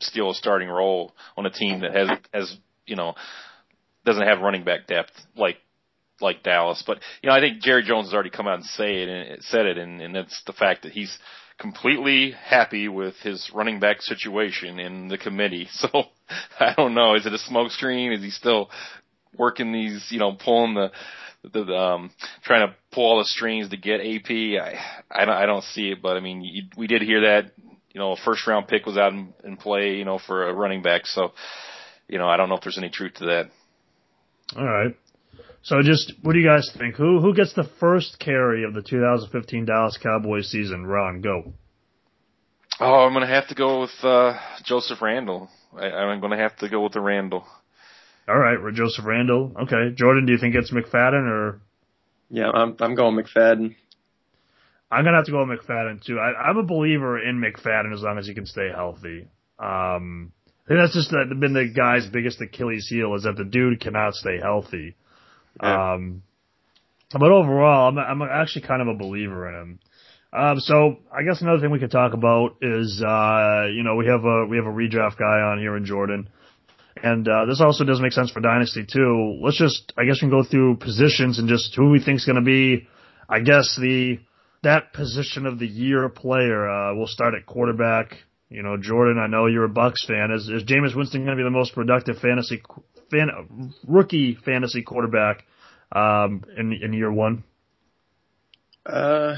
[0.00, 2.56] steal a starting role on a team that has has
[2.86, 3.14] you know
[4.04, 5.56] doesn't have running back depth like
[6.24, 6.82] like Dallas.
[6.84, 9.42] But you know, I think Jerry Jones has already come out and say it and
[9.44, 11.16] said it, and, and that's the fact that he's
[11.58, 15.68] completely happy with his running back situation in the committee.
[15.78, 16.04] So
[16.58, 17.14] I don't know.
[17.16, 18.16] Is it a smokescreen?
[18.16, 18.70] Is he still
[19.36, 20.06] working these?
[20.08, 20.90] You know, pulling the
[21.42, 22.10] the, the um
[22.42, 24.30] trying to pull all the strings to get AP.
[24.30, 24.78] I
[25.10, 27.52] I don't, I don't see it, but I mean, you, we did hear that.
[27.92, 29.96] You know, a first round pick was out in, in play.
[29.96, 31.06] You know, for a running back.
[31.06, 31.32] So,
[32.08, 33.50] you know, I don't know if there's any truth to that.
[34.56, 34.96] All right.
[35.64, 36.96] So just what do you guys think?
[36.96, 40.84] Who who gets the first carry of the 2015 Dallas Cowboys season?
[40.84, 41.54] Ron, go.
[42.78, 45.48] Oh, I'm gonna have to go with uh, Joseph Randle.
[45.74, 47.46] I, I'm gonna have to go with the Randle.
[48.28, 49.52] All right, we're Joseph Randle.
[49.62, 51.62] Okay, Jordan, do you think it's McFadden or?
[52.28, 53.74] Yeah, I'm I'm going McFadden.
[54.92, 56.18] I'm gonna have to go with McFadden too.
[56.18, 59.28] I, I'm a believer in McFadden as long as he can stay healthy.
[59.58, 60.32] Um,
[60.66, 64.12] I think that's just been the guy's biggest Achilles heel is that the dude cannot
[64.12, 64.96] stay healthy.
[65.62, 65.94] Yeah.
[65.94, 66.22] Um,
[67.12, 69.78] but overall, I'm, I'm actually kind of a believer in him.
[70.32, 74.06] Um, so I guess another thing we could talk about is, uh, you know, we
[74.06, 76.28] have a, we have a redraft guy on here in Jordan.
[77.00, 79.38] And, uh, this also does make sense for Dynasty too.
[79.40, 82.24] Let's just, I guess we can go through positions and just who we think is
[82.24, 82.88] going to be,
[83.28, 84.18] I guess the,
[84.64, 86.68] that position of the year player.
[86.68, 88.16] Uh, we'll start at quarterback.
[88.48, 90.30] You know, Jordan, I know you're a Bucs fan.
[90.32, 92.60] Is, is Jameis Winston going to be the most productive fantasy
[93.10, 95.44] fan, rookie fantasy quarterback
[95.92, 97.44] um, in in year one?
[98.86, 99.36] Uh,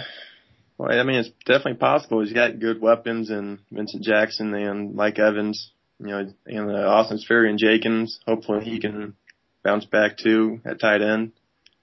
[0.79, 2.23] well, I mean, it's definitely possible.
[2.23, 7.19] He's got good weapons and Vincent Jackson and Mike Evans, you know, and uh, Austin
[7.19, 8.21] Seferian-Jenkins.
[8.27, 9.15] Hopefully, he can
[9.63, 11.33] bounce back too at tight end.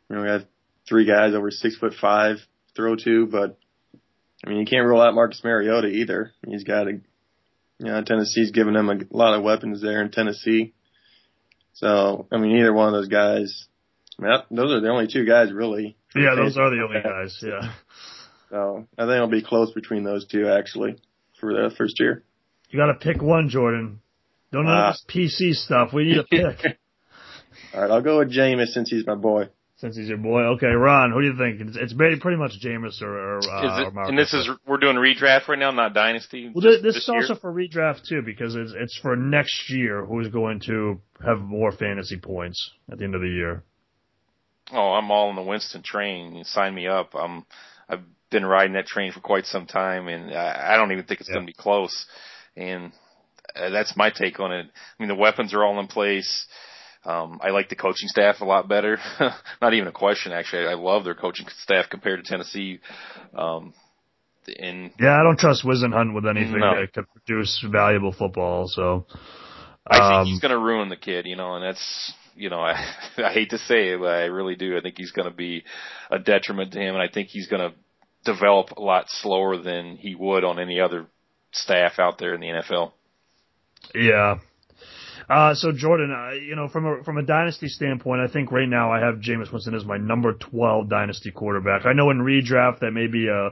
[0.09, 0.45] You know, we have
[0.87, 2.37] three guys over six foot five
[2.75, 3.57] throw to, but
[4.45, 6.31] I mean, you can't rule out Marcus Mariota either.
[6.45, 7.01] He's got a, you
[7.79, 10.73] know, Tennessee's given him a lot of weapons there in Tennessee.
[11.73, 13.67] So, I mean, either one of those guys,
[14.19, 15.97] I mean, those are the only two guys really.
[16.15, 17.37] Yeah, those are the only guys.
[17.41, 17.73] Yeah.
[18.49, 20.97] So I think it'll be close between those two actually
[21.39, 22.23] for the first year.
[22.69, 24.01] You got to pick one, Jordan.
[24.51, 25.91] Don't know uh, this PC stuff.
[25.93, 26.77] We need a pick.
[27.73, 29.49] All right, I'll go with Jameis since he's my boy.
[29.83, 31.59] Since he's your boy, okay, Ron, who do you think?
[31.59, 34.95] It's, it's pretty much Jameis or, or, uh, it, or And this is we're doing
[34.95, 36.49] redraft right now, not dynasty.
[36.55, 37.17] Well, this, this, this is year?
[37.17, 40.05] also for redraft too because it's it's for next year.
[40.05, 43.61] Who's going to have more fantasy points at the end of the year?
[44.71, 46.33] Oh, I'm all in the Winston train.
[46.33, 47.13] You sign me up.
[47.13, 47.45] I'm
[47.89, 51.19] I've been riding that train for quite some time, and I, I don't even think
[51.19, 51.35] it's yeah.
[51.35, 52.05] going to be close.
[52.55, 52.93] And
[53.53, 54.65] uh, that's my take on it.
[54.65, 56.47] I mean, the weapons are all in place.
[57.05, 58.97] Um, I like the coaching staff a lot better.
[59.61, 60.67] Not even a question, actually.
[60.67, 62.79] I love their coaching staff compared to Tennessee.
[63.33, 63.73] Um,
[64.47, 66.79] in yeah, I don't trust Whisenhunt with anything no.
[66.79, 68.67] that could produce valuable football.
[68.67, 69.05] So
[69.87, 72.59] I think he's um, going to ruin the kid, you know, and that's you know
[72.61, 72.73] I
[73.17, 74.77] I hate to say it, but I really do.
[74.77, 75.63] I think he's going to be
[76.11, 77.75] a detriment to him, and I think he's going to
[78.25, 81.07] develop a lot slower than he would on any other
[81.51, 82.91] staff out there in the NFL.
[83.93, 84.39] Yeah,
[85.29, 88.67] uh, so Jordan, uh, you know, from a from a dynasty standpoint, I think right
[88.67, 91.85] now I have Jameis Winston as my number twelve dynasty quarterback.
[91.85, 93.51] I know in redraft that may be a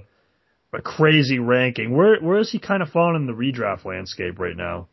[0.73, 1.95] a crazy ranking.
[1.95, 4.87] Where where is he kind of falling in the redraft landscape right now?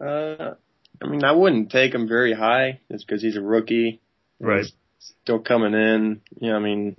[0.00, 0.54] Uh,
[1.02, 4.00] I mean, I wouldn't take him very high just because he's a rookie.
[4.40, 4.66] Right.
[5.22, 6.20] still coming in.
[6.40, 6.96] You know, I mean,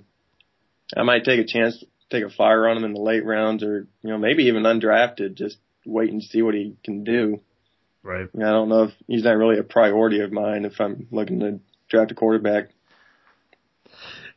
[0.95, 3.87] I might take a chance, take a flyer on him in the late rounds, or
[4.01, 5.35] you know, maybe even undrafted.
[5.35, 7.41] Just wait and see what he can do.
[8.03, 8.27] Right.
[8.35, 11.59] I don't know if he's not really a priority of mine if I'm looking to
[11.89, 12.69] draft a quarterback.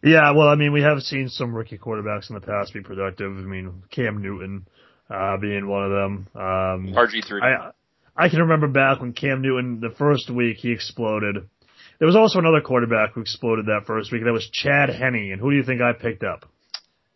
[0.02, 3.32] Yeah, well, I mean, we have seen some rookie quarterbacks in the past be productive.
[3.36, 4.68] I mean, Cam Newton
[5.10, 6.28] uh, being one of them.
[6.34, 7.42] Um, RG3.
[7.42, 7.70] I,
[8.16, 11.48] I can remember back when Cam Newton, the first week, he exploded.
[11.98, 14.22] There was also another quarterback who exploded that first week.
[14.24, 15.32] That was Chad Henne.
[15.32, 16.48] And who do you think I picked up?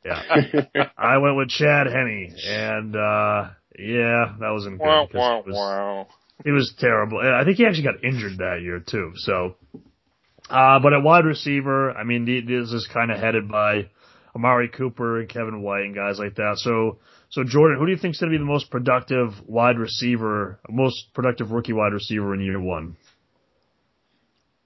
[0.04, 0.22] Yeah.
[0.98, 2.34] I went with Chad Henne.
[2.44, 4.86] And, uh, yeah, that was in good.
[4.86, 6.06] Wow, wow, wow.
[6.44, 7.18] He was terrible.
[7.18, 9.12] I think he actually got injured that year too.
[9.16, 9.56] So,
[10.48, 13.90] uh, but at wide receiver, I mean, this is kind of headed by
[14.34, 16.54] Amari Cooper and Kevin White and guys like that.
[16.56, 16.98] So,
[17.30, 20.60] so Jordan, who do you think is going to be the most productive wide receiver,
[20.68, 22.96] most productive rookie wide receiver in year one?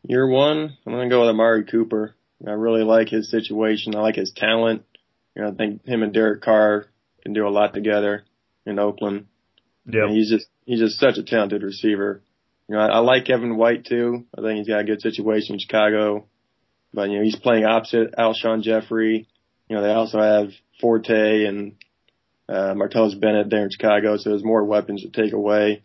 [0.03, 2.15] Year one, I'm going to go with Amari Cooper.
[2.47, 3.95] I really like his situation.
[3.95, 4.85] I like his talent.
[5.35, 6.87] You know, I think him and Derek Carr
[7.23, 8.25] can do a lot together
[8.67, 9.27] in Oakland.
[9.87, 12.23] Yeah, he's just he's just such a talented receiver.
[12.69, 14.25] You know, I, I like Kevin White too.
[14.37, 16.27] I think he's got a good situation in Chicago,
[16.93, 19.29] but you know he's playing opposite Alshon Jeffery.
[19.69, 21.77] You know, they also have Forte and
[22.49, 25.83] uh, Martellus Bennett there in Chicago, so there's more weapons to take away.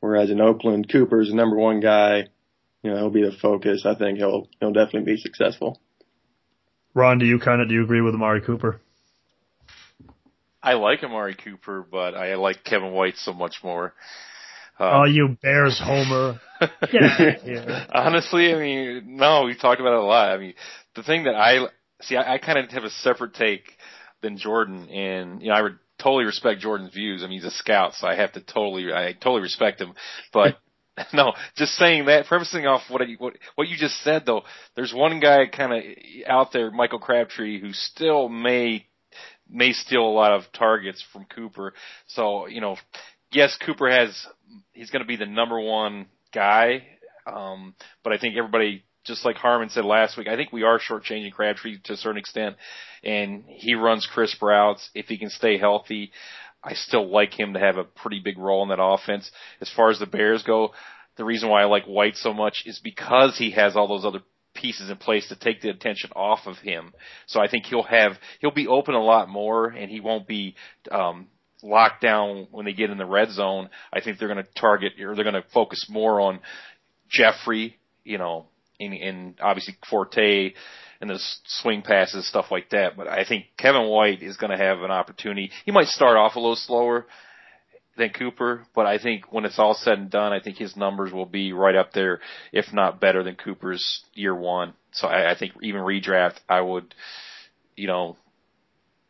[0.00, 2.28] Whereas in Oakland, Cooper's the number one guy.
[2.82, 3.86] You know, he'll be the focus.
[3.86, 5.80] I think he'll he'll definitely be successful.
[6.92, 8.80] Ron, do you kind of do you agree with Amari Cooper?
[10.64, 13.94] I like Amari Cooper, but I like Kevin White so much more.
[14.80, 16.40] Uh, oh, you Bears homer!
[16.60, 17.86] Get out of here.
[17.92, 20.30] Honestly, I mean, no, we talked about it a lot.
[20.30, 20.54] I mean,
[20.96, 21.66] the thing that I
[22.02, 23.62] see, I, I kind of have a separate take
[24.22, 27.22] than Jordan, and you know, I would totally respect Jordan's views.
[27.22, 29.94] I mean, he's a scout, so I have to totally, I totally respect him.
[30.32, 30.56] But
[31.12, 34.42] no, just saying that, prefacing off what I, what what you just said though.
[34.76, 35.82] There's one guy kind of
[36.26, 38.86] out there, Michael Crabtree, who still may
[39.48, 41.74] may steal a lot of targets from Cooper.
[42.08, 42.76] So, you know,
[43.32, 44.26] yes, Cooper has,
[44.72, 46.86] he's going to be the number one guy.
[47.26, 50.78] Um, but I think everybody, just like Harmon said last week, I think we are
[50.78, 52.56] shortchanging Crabtree to a certain extent.
[53.02, 54.88] And he runs crisp routes.
[54.94, 56.10] If he can stay healthy,
[56.62, 59.30] I still like him to have a pretty big role in that offense.
[59.60, 60.70] As far as the Bears go,
[61.16, 64.22] the reason why I like White so much is because he has all those other
[64.54, 66.92] pieces in place to take the attention off of him.
[67.26, 70.54] So I think he'll have he'll be open a lot more, and he won't be
[70.90, 71.28] um,
[71.62, 73.70] locked down when they get in the red zone.
[73.92, 76.40] I think they're going to target or they're going to focus more on
[77.08, 78.46] Jeffery, you know,
[78.78, 80.52] and, and obviously Forte
[81.00, 82.96] and the swing passes, stuff like that.
[82.96, 85.50] But I think Kevin White is going to have an opportunity.
[85.64, 87.06] He might start off a little slower,
[87.96, 91.12] than Cooper, but I think when it's all said and done, I think his numbers
[91.12, 92.20] will be right up there,
[92.52, 94.74] if not better than Cooper's year one.
[94.92, 96.94] So I, I think even redraft, I would,
[97.76, 98.16] you know,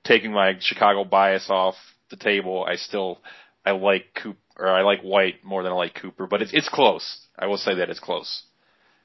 [0.04, 1.74] taking my Chicago bias off
[2.10, 3.20] the table, I still,
[3.64, 6.68] I like Cooper, or I like White more than I like Cooper, but it's, it's
[6.68, 7.26] close.
[7.38, 8.44] I will say that it's close.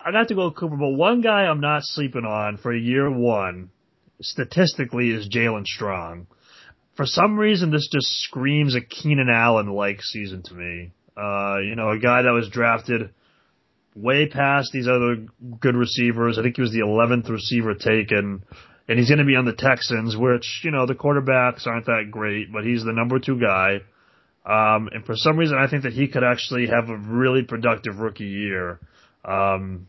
[0.03, 0.77] I got to go with Cooper.
[0.77, 3.69] But one guy I'm not sleeping on for year one,
[4.21, 6.27] statistically, is Jaelen Strong.
[6.95, 10.91] For some reason, this just screams a Keenan Allen like season to me.
[11.17, 13.13] Uh, you know, a guy that was drafted
[13.95, 15.25] way past these other
[15.59, 16.37] good receivers.
[16.37, 18.43] I think he was the 11th receiver taken,
[18.87, 22.09] and he's going to be on the Texans, which, you know, the quarterbacks aren't that
[22.11, 23.79] great, but he's the number two guy.
[24.45, 27.97] Um, and for some reason, I think that he could actually have a really productive
[27.97, 28.79] rookie year.
[29.23, 29.87] Um,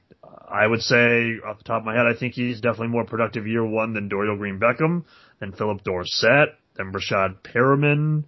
[0.49, 3.47] I would say, off the top of my head, I think he's definitely more productive
[3.47, 5.05] year one than Dorial Green Beckham,
[5.41, 8.25] than Phillip Dorsett, than Breshad Perriman.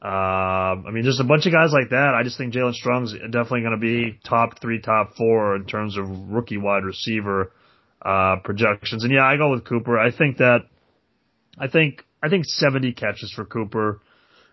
[0.00, 2.14] Um, I mean, there's a bunch of guys like that.
[2.14, 5.98] I just think Jaelen Strong's definitely going to be top three, top four in terms
[5.98, 7.52] of rookie wide receiver
[8.02, 9.02] uh, projections.
[9.02, 9.98] And yeah, I go with Cooper.
[9.98, 10.60] I think that
[11.58, 14.00] I think I think 70 catches for Cooper,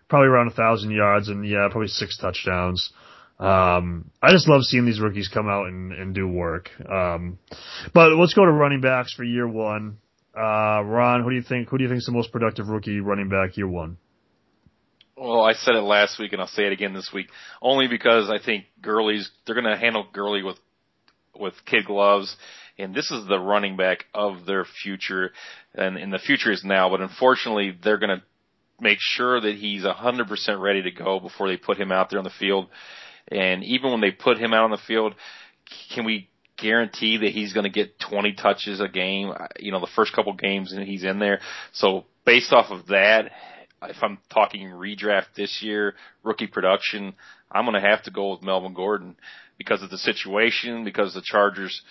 [0.08, 2.92] probably around a thousand yards, and yeah, probably six touchdowns.
[3.38, 6.70] Um, I just love seeing these rookies come out and, and do work.
[6.90, 7.38] Um,
[7.92, 9.98] but let's go to running backs for year one.
[10.36, 11.68] Uh, Ron, who do you think?
[11.68, 13.98] Who do you think is the most productive rookie running back year one?
[15.16, 17.28] Well, I said it last week and I'll say it again this week,
[17.62, 20.58] only because I think Gurley's they're going to handle Gurley with
[21.38, 22.34] with kid gloves,
[22.78, 25.32] and this is the running back of their future,
[25.74, 26.90] and, and the future is now.
[26.90, 28.22] But unfortunately, they're going to
[28.80, 32.10] make sure that he's a hundred percent ready to go before they put him out
[32.10, 32.68] there on the field.
[33.28, 35.14] And even when they put him out on the field,
[35.94, 39.32] can we guarantee that he's going to get 20 touches a game?
[39.58, 41.40] You know, the first couple games and he's in there.
[41.72, 43.30] So based off of that,
[43.90, 47.14] if I'm talking redraft this year, rookie production,
[47.50, 49.16] I'm going to have to go with Melvin Gordon
[49.58, 51.82] because of the situation, because the Chargers,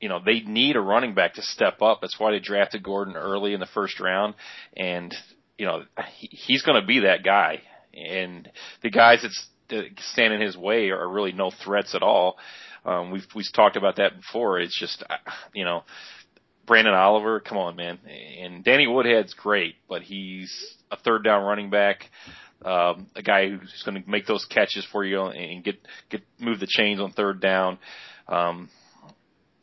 [0.00, 2.00] you know, they need a running back to step up.
[2.00, 4.34] That's why they drafted Gordon early in the first round.
[4.76, 5.14] And,
[5.58, 5.82] you know,
[6.16, 7.62] he, he's going to be that guy.
[7.94, 8.50] And
[8.82, 12.36] the guys that's that stand in his way are really no threats at all.
[12.84, 14.60] Um, we've, we've talked about that before.
[14.60, 15.02] It's just,
[15.52, 15.82] you know,
[16.66, 17.98] Branden Oliver, come on, man.
[18.40, 22.04] And Danny Woodhead's great, but he's a third down running back,
[22.64, 25.76] um, a guy who's going to make those catches for you and get
[26.10, 27.78] get move the chains on third down.
[28.28, 28.68] Um,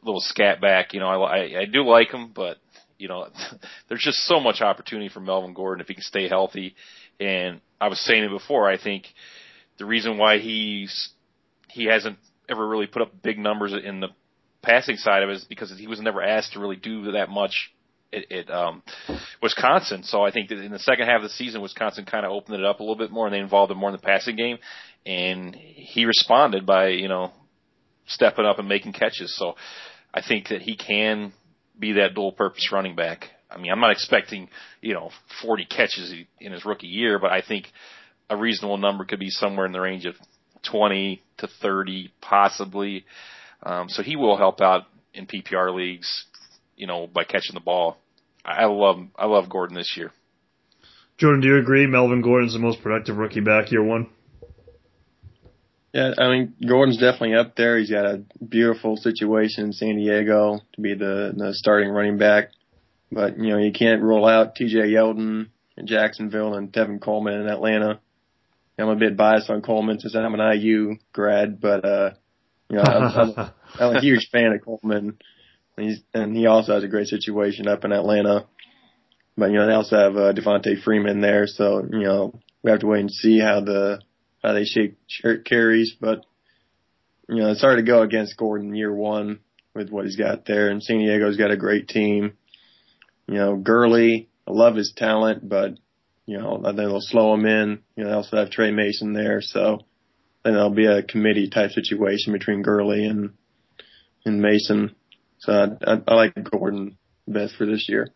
[0.03, 2.57] little scat back, you know, I, I, I do like him, but
[2.97, 3.27] you know,
[3.89, 6.75] there's just so much opportunity for Melvin Gordon if he can stay healthy.
[7.19, 9.05] And I was saying it before, I think
[9.77, 11.09] the reason why he's
[11.69, 12.17] he hasn't
[12.49, 14.09] ever really put up big numbers in the
[14.61, 17.73] passing side of it is because he was never asked to really do that much
[18.13, 18.83] at, at um,
[19.41, 20.03] Wisconsin.
[20.03, 22.59] So I think that in the second half of the season, Wisconsin kind of opened
[22.59, 24.57] it up a little bit more and they involved him more in the passing game.
[25.05, 27.31] And he responded by, you know,
[28.07, 29.35] stepping up and making catches.
[29.35, 29.55] So
[30.13, 31.33] I think that he can
[31.77, 33.25] be that dual purpose running back.
[33.49, 34.49] I mean, I'm not expecting,
[34.81, 35.11] you know,
[35.43, 37.67] 40 catches in his rookie year, but I think
[38.29, 40.15] a reasonable number could be somewhere in the range of
[40.63, 43.05] 20 to 30, possibly.
[43.61, 44.83] Um, so he will help out
[45.13, 46.25] in PPR leagues,
[46.75, 47.97] you know, by catching the ball.
[48.45, 50.11] I love I love Gordon this year.
[51.17, 51.85] Jordan, do you agree?
[51.87, 54.09] Melvin Gordon's the most productive rookie back year one.
[55.93, 57.77] Yeah, I mean Gordon's definitely up there.
[57.77, 62.49] He's got a beautiful situation in San Diego to be the the starting running back,
[63.11, 64.79] but you know you can't rule out T.J.
[64.79, 67.99] Yeldon in Jacksonville and Tevin Coleman in Atlanta.
[68.77, 72.11] I'm a bit biased on Coleman since I'm an IU grad, but uh,
[72.69, 75.17] you know, I'm, I'm, I'm a huge fan of Coleman.
[75.77, 78.45] He's, and he also has a great situation up in Atlanta.
[79.37, 82.81] But you know, they also have uh, Devonta Freeman there, so you know we have
[82.81, 83.99] to wait and see how the
[84.43, 84.97] how they shape
[85.45, 85.95] carries.
[85.99, 86.25] But
[87.27, 89.39] you know, it's hard to go against Gordon year one
[89.73, 90.69] with what he's got there.
[90.69, 92.33] And San Diego's got a great team.
[93.27, 95.77] You know, Gurley, I love his talent, but
[96.25, 97.79] you know, I think they'll slow him in.
[97.95, 99.79] You know, they also have Tre Mason there, so
[100.43, 103.31] then there'll be a committee type situation between Gurley and
[104.25, 104.95] and Mason.
[105.43, 108.07] So I, I, I like Gordon best for this year.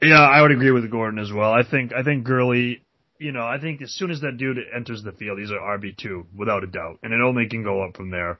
[0.00, 1.52] Yeah, I would agree with Gordon as well.
[1.52, 2.82] I think I think Gurley,
[3.18, 5.96] you know, I think as soon as that dude enters the field, he's an RB
[5.96, 8.38] two without a doubt, and it only can go up from there.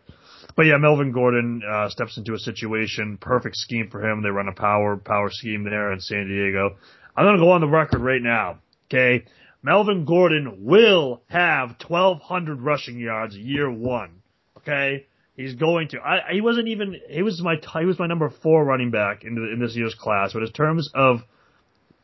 [0.54, 4.22] But yeah, Melvin Gordon uh, steps into a situation, perfect scheme for him.
[4.22, 6.76] They run a power power scheme there in San Diego.
[7.16, 8.60] I'm gonna go on the record right now.
[8.86, 9.24] Okay,
[9.60, 14.22] Melvin Gordon will have 1,200 rushing yards year one.
[14.58, 15.06] Okay,
[15.38, 16.00] he's going to.
[16.00, 17.00] I, he wasn't even.
[17.08, 17.54] He was my.
[17.78, 20.32] He was my number four running back in, the, in this year's class.
[20.34, 21.20] But in terms of,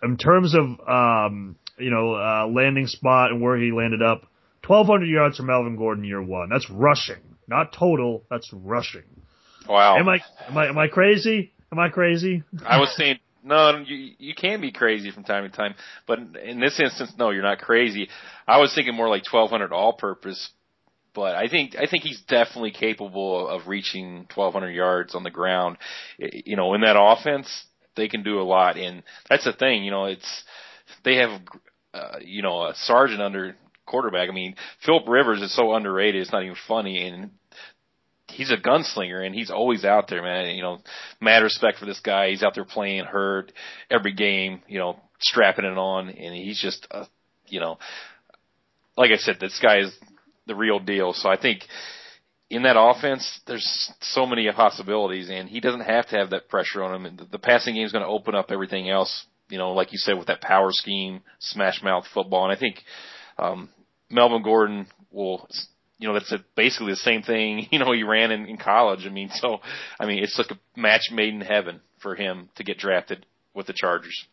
[0.02, 4.22] in terms of, um, you know, uh, landing spot and where he landed up,
[4.66, 6.48] 1,200 yards from Melvin Gordon year one.
[6.48, 8.24] That's rushing, not total.
[8.30, 9.02] That's rushing.
[9.68, 9.98] Wow.
[9.98, 11.52] Am I am I am I crazy?
[11.72, 12.42] Am I crazy?
[12.64, 15.74] I was saying no, you you can be crazy from time to time,
[16.06, 18.08] but in this instance, no, you're not crazy.
[18.48, 20.50] I was thinking more like 1200 all-purpose,
[21.14, 25.78] but I think I think he's definitely capable of reaching 1200 yards on the ground.
[26.18, 27.48] You know, in that offense,
[27.96, 29.84] they can do a lot, and that's the thing.
[29.84, 30.44] You know, it's
[31.04, 31.40] they have
[31.92, 33.56] uh, you know a sergeant under
[33.86, 34.28] quarterback.
[34.28, 37.30] I mean, Philip Rivers is so underrated; it's not even funny, and
[38.28, 40.54] he's a gunslinger and he's always out there, man.
[40.54, 40.80] You know,
[41.20, 42.30] mad respect for this guy.
[42.30, 43.52] He's out there playing hurt
[43.90, 47.04] every game, you know, strapping it on, and he's just, uh,
[47.46, 47.78] you know,
[48.96, 49.92] like I said, this guy is
[50.46, 51.12] the real deal.
[51.12, 51.62] So I think
[52.50, 56.82] in that offense, there's so many possibilities, and he doesn't have to have that pressure
[56.82, 57.06] on him.
[57.06, 59.26] And the, the passing game is going to open up everything else.
[59.48, 62.76] You know, like you said, with that power scheme, smash mouth football, and I think
[63.38, 63.68] um,
[64.10, 65.48] Melvin Gordon will,
[65.98, 69.06] you know, that's a, basically the same thing, you know, he ran in, in college.
[69.06, 69.58] I mean, so,
[69.98, 73.66] I mean, it's like a match made in heaven for him to get drafted with
[73.66, 74.26] the Chargers.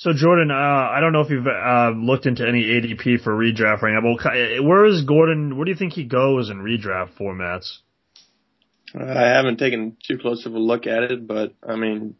[0.00, 3.82] So Jordan, uh, I don't know if you've uh, looked into any ADP for redraft
[3.82, 4.00] right now.
[4.00, 5.58] But where is Gordon?
[5.58, 7.80] Where do you think he goes in redraft formats?
[8.98, 12.16] I haven't taken too close of a look at it, but I mean,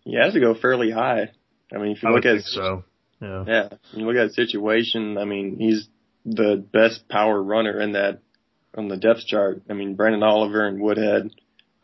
[0.00, 1.32] he has to go fairly high.
[1.70, 2.84] I mean, if you I look at his, so,
[3.20, 5.18] yeah, yeah, you look at the situation.
[5.18, 5.86] I mean, he's
[6.24, 8.20] the best power runner in that
[8.78, 9.60] on the depth chart.
[9.68, 11.34] I mean, Branden Oliver and Woodhead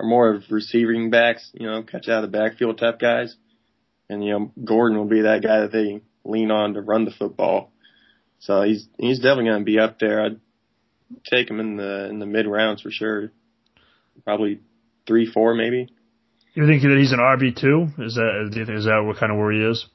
[0.01, 3.37] are more of receiving backs, you know, catch out of the backfield type guys,
[4.11, 7.13] and you know, Gordon will be that guy that they lean on to run the
[7.13, 7.73] football.
[8.41, 10.23] So he's he's definitely going to be up there.
[10.25, 10.41] I'd
[11.25, 13.31] take him in the in the mid rounds for sure.
[14.25, 14.61] Probably
[15.07, 15.89] three, four, maybe.
[16.55, 17.89] You think that he's an RB two?
[18.03, 19.87] Is that do you think is that what kind of where he is?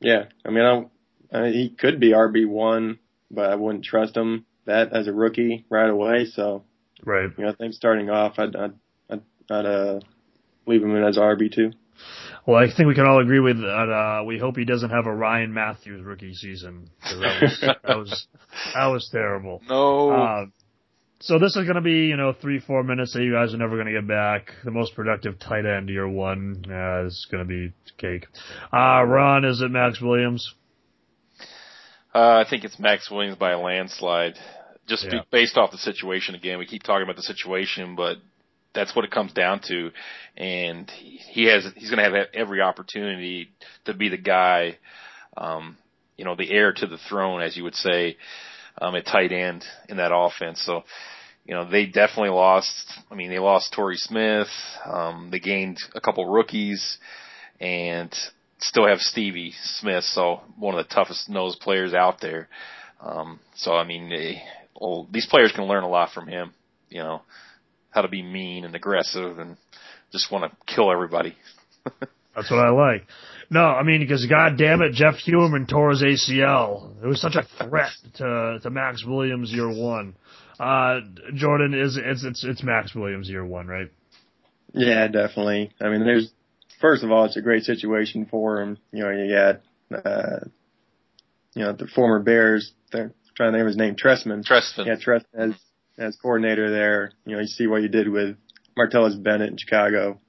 [0.00, 2.98] Yeah, I mean, I, I mean, he could be RB one,
[3.30, 6.26] but I wouldn't trust him that as a rookie right away.
[6.26, 6.64] So,
[7.04, 8.74] right, you know, I think starting off, I'd I'd,
[9.08, 10.00] I'd, I'd uh,
[10.66, 11.72] leave him in as RB two.
[12.44, 14.20] Well, I think we can all agree with that.
[14.20, 18.26] Uh, we hope he doesn't have a Ryan Mathews rookie season that was that was
[18.74, 19.62] that was terrible.
[19.68, 20.10] No.
[20.10, 20.46] Uh,
[21.20, 23.56] so this is going to be, you know, three, four minutes that you guys are
[23.56, 24.50] never going to get back.
[24.64, 28.26] The most productive tight end year one uh, is going to be cake.
[28.72, 30.52] Uh, Ron, is it Maxx Williams?
[32.12, 34.34] Uh, I think it's Maxx Williams by a landslide.
[34.88, 35.20] Just Yeah.
[35.30, 36.58] based off the situation again.
[36.58, 38.16] We keep talking about the situation, but
[38.74, 39.90] that's what it comes down to.
[40.36, 43.50] And he has, he's going to have every opportunity
[43.84, 44.78] to be the guy,
[45.36, 45.76] um,
[46.16, 48.16] you know, the heir to the throne, as you would say,
[48.80, 50.62] um, at tight end in that offense.
[50.64, 50.82] So,
[51.44, 52.92] you know, they definitely lost.
[53.10, 54.48] I mean, they lost Torrey Smith.
[54.86, 56.98] Um, they gained a couple rookies
[57.60, 58.14] and
[58.58, 60.04] still have Stevie Smith.
[60.04, 62.48] So one of the toughest nose players out there.
[63.00, 64.42] Um, so I mean, they,
[64.80, 66.54] well, these players can learn a lot from him.
[66.88, 67.22] You know,
[67.92, 69.56] how to be mean and aggressive and
[70.10, 71.36] just want to kill everybody.
[72.34, 73.06] That's what I like.
[73.50, 77.02] No, I mean, because God damn it, Jeff Heuerman tore his ACL.
[77.02, 80.14] It was such a threat to to Maxx Williams year one.
[80.58, 81.00] Uh,
[81.34, 83.90] Jordan is it's it's it's Maxx Williams year one, right?
[84.72, 85.70] Yeah, definitely.
[85.80, 86.32] I mean, there's
[86.80, 88.78] first of all, it's a great situation for him.
[88.90, 90.44] You know, you got uh,
[91.54, 92.72] you know the former Bears.
[92.90, 94.44] They're trying to name his name, Tressman.
[94.44, 94.86] Trestman.
[94.86, 95.54] Yeah, Tressman as
[95.98, 97.12] as coordinator there.
[97.26, 98.36] You know, you see what you did with
[98.78, 100.20] Martellus Bennett in Chicago.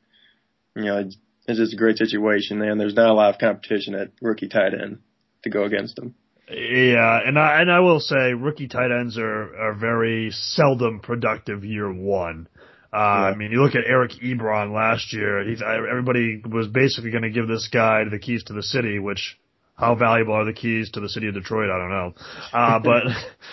[0.76, 3.96] You know, it's, it's just a great situation, and there's not a lot of competition
[3.96, 5.00] at rookie tight end
[5.44, 6.16] to go against him.
[6.50, 11.64] Yeah, and I and I will say rookie tight ends are are very seldom productive
[11.64, 12.48] year one.
[12.92, 15.44] Uh, I mean, you look at Eric Ebron last year.
[15.48, 19.38] He's everybody was basically going to give this guy the keys to the city, which
[19.76, 21.70] how valuable are the keys to the city of Detroit?
[21.70, 22.14] I don't know.
[22.54, 23.04] Uh, but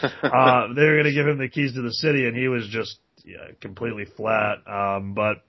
[0.23, 2.69] uh, they were going to give him the keys to the city, and he was
[2.69, 4.59] just yeah, completely flat.
[4.67, 5.43] Um, but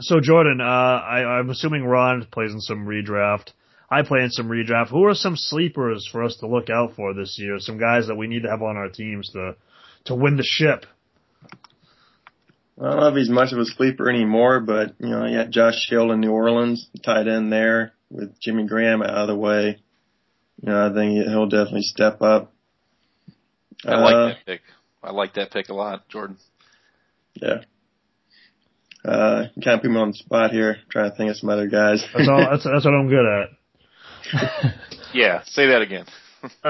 [0.00, 3.52] so Jordan, uh, I, I'm assuming Ron plays in some redraft.
[3.90, 4.90] I play in some redraft.
[4.90, 7.58] Who are some sleepers for us to look out for this year?
[7.58, 9.56] Some guys that we need to have on our teams to
[10.04, 10.84] to win the ship.
[12.80, 15.50] I don't know if he's much of a sleeper anymore, but you know, you got
[15.50, 19.80] Josh Hill in New Orleans, tight end there with Jimmy Graham out of the way.
[20.62, 22.52] You know, I think he'll definitely step up.
[23.86, 24.60] I like Uh, that pick.
[25.02, 26.36] I like that pick a lot, Jordan.
[27.34, 27.62] Yeah.
[29.04, 31.48] Uh, you kind of put me on the spot here, trying to think of some
[31.50, 32.04] other guys.
[32.14, 32.38] That's all.
[32.50, 33.48] That's that's what I'm good at.
[35.14, 36.04] Yeah, say that again.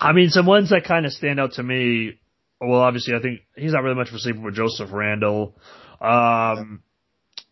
[0.00, 2.18] I mean, some ones that kind of stand out to me.
[2.60, 5.54] Well, obviously, I think he's not really much of a sleeper with Joseph Randle.
[6.00, 6.82] Um,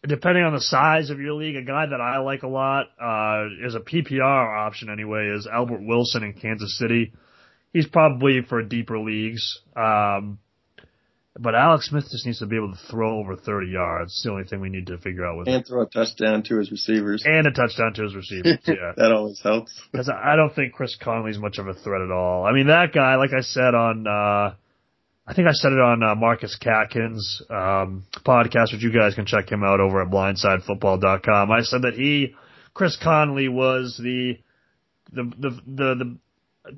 [0.07, 3.46] depending on the size of your league, a guy that I like a lot uh,
[3.64, 5.28] is a PPR option anyway.
[5.34, 7.12] Is Albert Wilson in Kansas City.
[7.72, 9.61] He's probably for deeper leagues.
[9.76, 10.38] Um,
[11.38, 14.12] but Alex Smith just needs to be able to throw over 30 yards.
[14.12, 15.55] It's the only thing we need to figure out with him.
[15.55, 17.22] and throw a touchdown to his receivers.
[17.24, 18.59] And a touchdown to his receivers.
[18.66, 18.92] Yeah.
[18.96, 19.72] that always helps.
[19.92, 22.44] Because I don't think Chris Conley's much of a threat at all.
[22.44, 24.55] I mean, that guy, like I said on, uh,
[25.26, 29.24] I think I said it on uh, Marcus Catkin's um, podcast, which you guys can
[29.24, 31.50] check him out over at BlindsideFootball.com.
[31.50, 32.34] I said that he,
[32.74, 34.38] Chris Conley, was the
[35.12, 36.16] the the the, the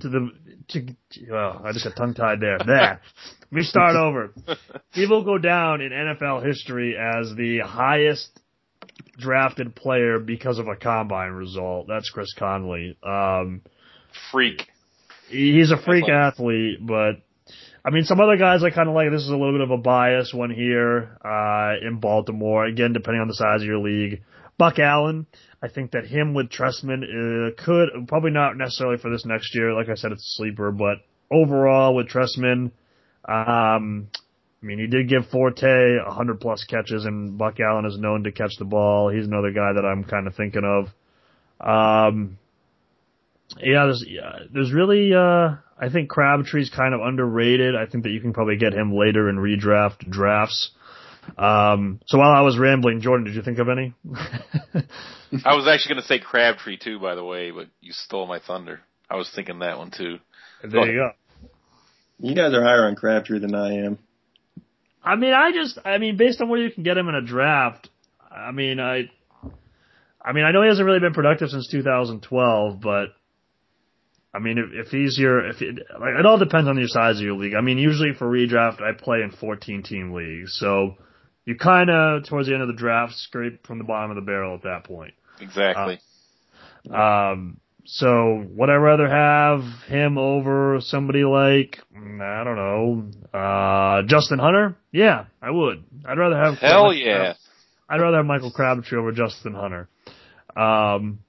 [0.01, 0.31] to the
[0.69, 0.87] to,
[1.31, 2.59] well, I just got tongue tied there.
[2.59, 3.01] There.
[3.41, 4.35] Let me start over.
[4.93, 8.29] He will go down in NFL history as the highest
[9.19, 11.87] drafted player because of a combine result.
[11.89, 12.97] That's Chris Conley.
[13.03, 13.63] Um,
[14.31, 14.67] Freak.
[15.29, 17.23] he's a freak athlete, but
[17.85, 19.11] I mean, some other guys I kind of like.
[19.11, 22.65] This is a little bit of a bias one here uh, in Baltimore.
[22.65, 24.23] Again, depending on the size of your league,
[24.57, 25.27] Buck Allen.
[25.63, 29.75] I think that him with Trestman uh, could probably not necessarily for this next year.
[29.75, 30.99] Like I said, it's a sleeper, but
[31.31, 32.71] overall with Trestman,
[33.27, 34.09] um,
[34.63, 38.33] I mean, he did give Forte 100 plus catches, and Buck Allen is known to
[38.33, 39.11] catch the ball.
[39.11, 40.87] He's another guy that I'm kind of thinking of.
[41.61, 42.39] Um,
[43.59, 47.75] yeah, there's yeah, there's really uh, I think Crabtree's kind of underrated.
[47.75, 50.71] I think that you can probably get him later in redraft drafts.
[51.37, 53.95] Um, so while I was rambling, Jordan, did you think of any?
[55.45, 58.39] I was actually going to say Crabtree too, by the way, but you stole my
[58.39, 58.81] thunder.
[59.11, 60.19] I was thinking that one too.
[60.63, 61.11] There go you go.
[62.21, 63.99] You guys are higher on Crabtree than I am.
[65.03, 67.23] I mean, I just, I mean, based on where you can get him in a
[67.23, 67.91] draft,
[68.31, 69.11] I mean, I,
[70.25, 73.09] I mean, I know he hasn't really been productive since 2012, but
[74.35, 77.19] I mean, if, if he's your, if it, like, it all depends on your size
[77.19, 77.55] of your league.
[77.55, 80.97] I mean, usually for redraft, I play in 14 team leagues, so
[81.45, 84.23] you kind of towards the end of the draft scrape from the bottom of the
[84.23, 85.15] barrel at that point.
[85.41, 86.01] Exactly.
[86.91, 93.39] Uh, um, so would I rather have him over somebody like mm, I don't know,
[93.39, 94.77] uh, Justin Hunter?
[94.91, 95.85] Yeah, I would.
[96.05, 97.35] I'd rather have hell yeah.
[97.89, 99.89] I'd rather have Michael Crabtree over Justin Hunter.
[100.57, 101.21] Um,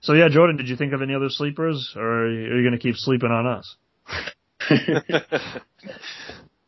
[0.00, 2.78] so yeah, Jordan, did you think of any other sleepers, or are you going to
[2.78, 3.76] keep sleeping on us?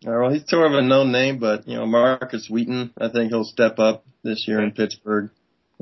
[0.05, 3.45] well, he's sort of a known name, but you know Markus Wheaton, I think he'll
[3.45, 5.31] step up this year in Pittsburgh.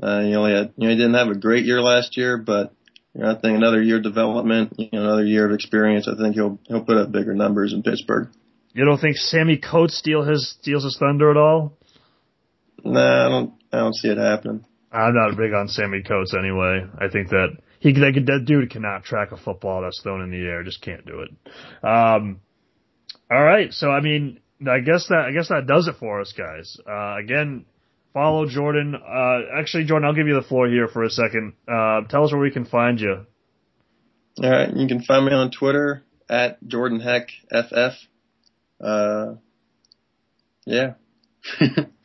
[0.00, 2.72] Uh, he only had, you know, he didn't have a great year last year, but
[3.14, 6.08] you know, I think another year of development, you know, another year of experience.
[6.08, 8.28] I think he'll he'll put up bigger numbers in Pittsburgh.
[8.72, 11.76] You don't think Sammie Coates steal his steals his thunder at all?
[12.84, 13.54] Nah, I don't.
[13.72, 14.64] I don't see it happening.
[14.92, 16.84] I'm not big on Sammie Coates anyway.
[16.98, 20.46] I think that he that, that dude cannot track a football that's thrown in the
[20.46, 20.62] air.
[20.62, 21.30] Just can't do it.
[21.84, 22.40] Um,
[23.30, 26.32] all right, so I mean, I guess that I guess that does it for us,
[26.36, 26.76] guys.
[26.88, 27.64] Uh, again,
[28.12, 28.94] follow Jordan.
[28.94, 31.54] Uh, actually, Jordan, I'll give you the floor here for a second.
[31.68, 33.26] Uh, tell us where we can find you.
[34.42, 37.94] All right, you can find me on Twitter at Jordan Heck FF.
[38.80, 39.34] Uh,
[40.66, 40.94] yeah.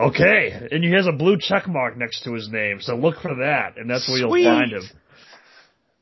[0.00, 3.34] Okay, and he has a blue check mark next to his name, so look for
[3.36, 4.42] that, and that's where Sweet.
[4.42, 4.82] you'll find him.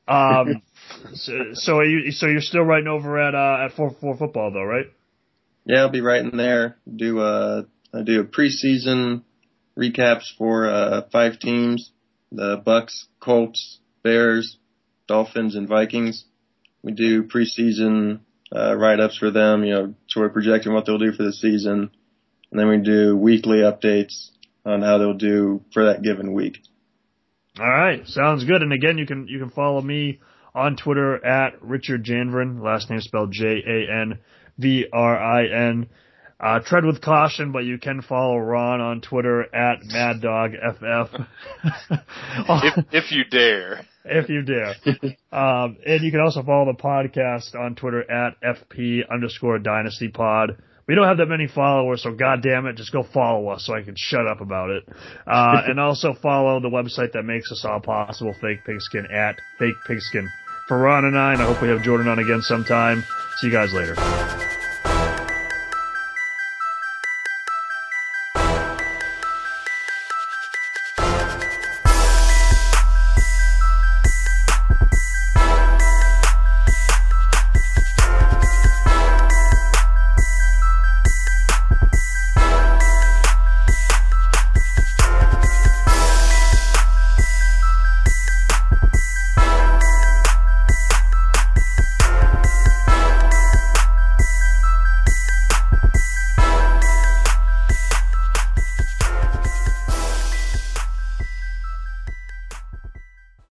[0.07, 0.62] Um,
[1.14, 2.12] so, so are you?
[2.12, 4.86] So you're still writing over at uh, at four four football though, right?
[5.64, 6.76] Yeah, I'll be writing there.
[6.94, 9.22] Do a I do a preseason
[9.78, 11.90] recaps for uh, five teams:
[12.30, 14.59] the Bucs, Colts, Bears,
[15.09, 16.26] Dolphins, and Vikings.
[16.82, 18.20] We do preseason
[18.55, 19.64] uh, write ups for them.
[19.64, 21.90] You know, sort of projecting what they'll do for the season
[22.51, 24.30] and then we do weekly updates
[24.64, 26.59] on how they'll do for that given week.
[27.59, 28.62] All right, sounds good.
[28.62, 30.20] And again, you can you can follow me
[30.55, 34.18] on Twitter at Richard Janvrin, last name spelled J A N
[34.59, 35.88] V R I N.
[36.38, 41.26] Uh, tread with caution, but you can follow Ron on Twitter at MadDogFF.
[42.49, 43.86] if, if you dare.
[44.05, 44.74] If you dare.
[45.32, 50.59] um, and you can also follow the podcast on Twitter at FP underscore Dynasty Pod.
[50.89, 53.82] We don't have that many followers, so goddamn it, just go follow us so I
[53.82, 54.89] can shut up about it.
[55.26, 59.74] Uh, and also follow the website that makes us all possible, Fake Pigskin at Fake
[59.87, 60.28] Pigskin.
[60.68, 63.05] For Ron and I, and I hope we have Jordan on again sometime.
[63.39, 63.95] See you guys later.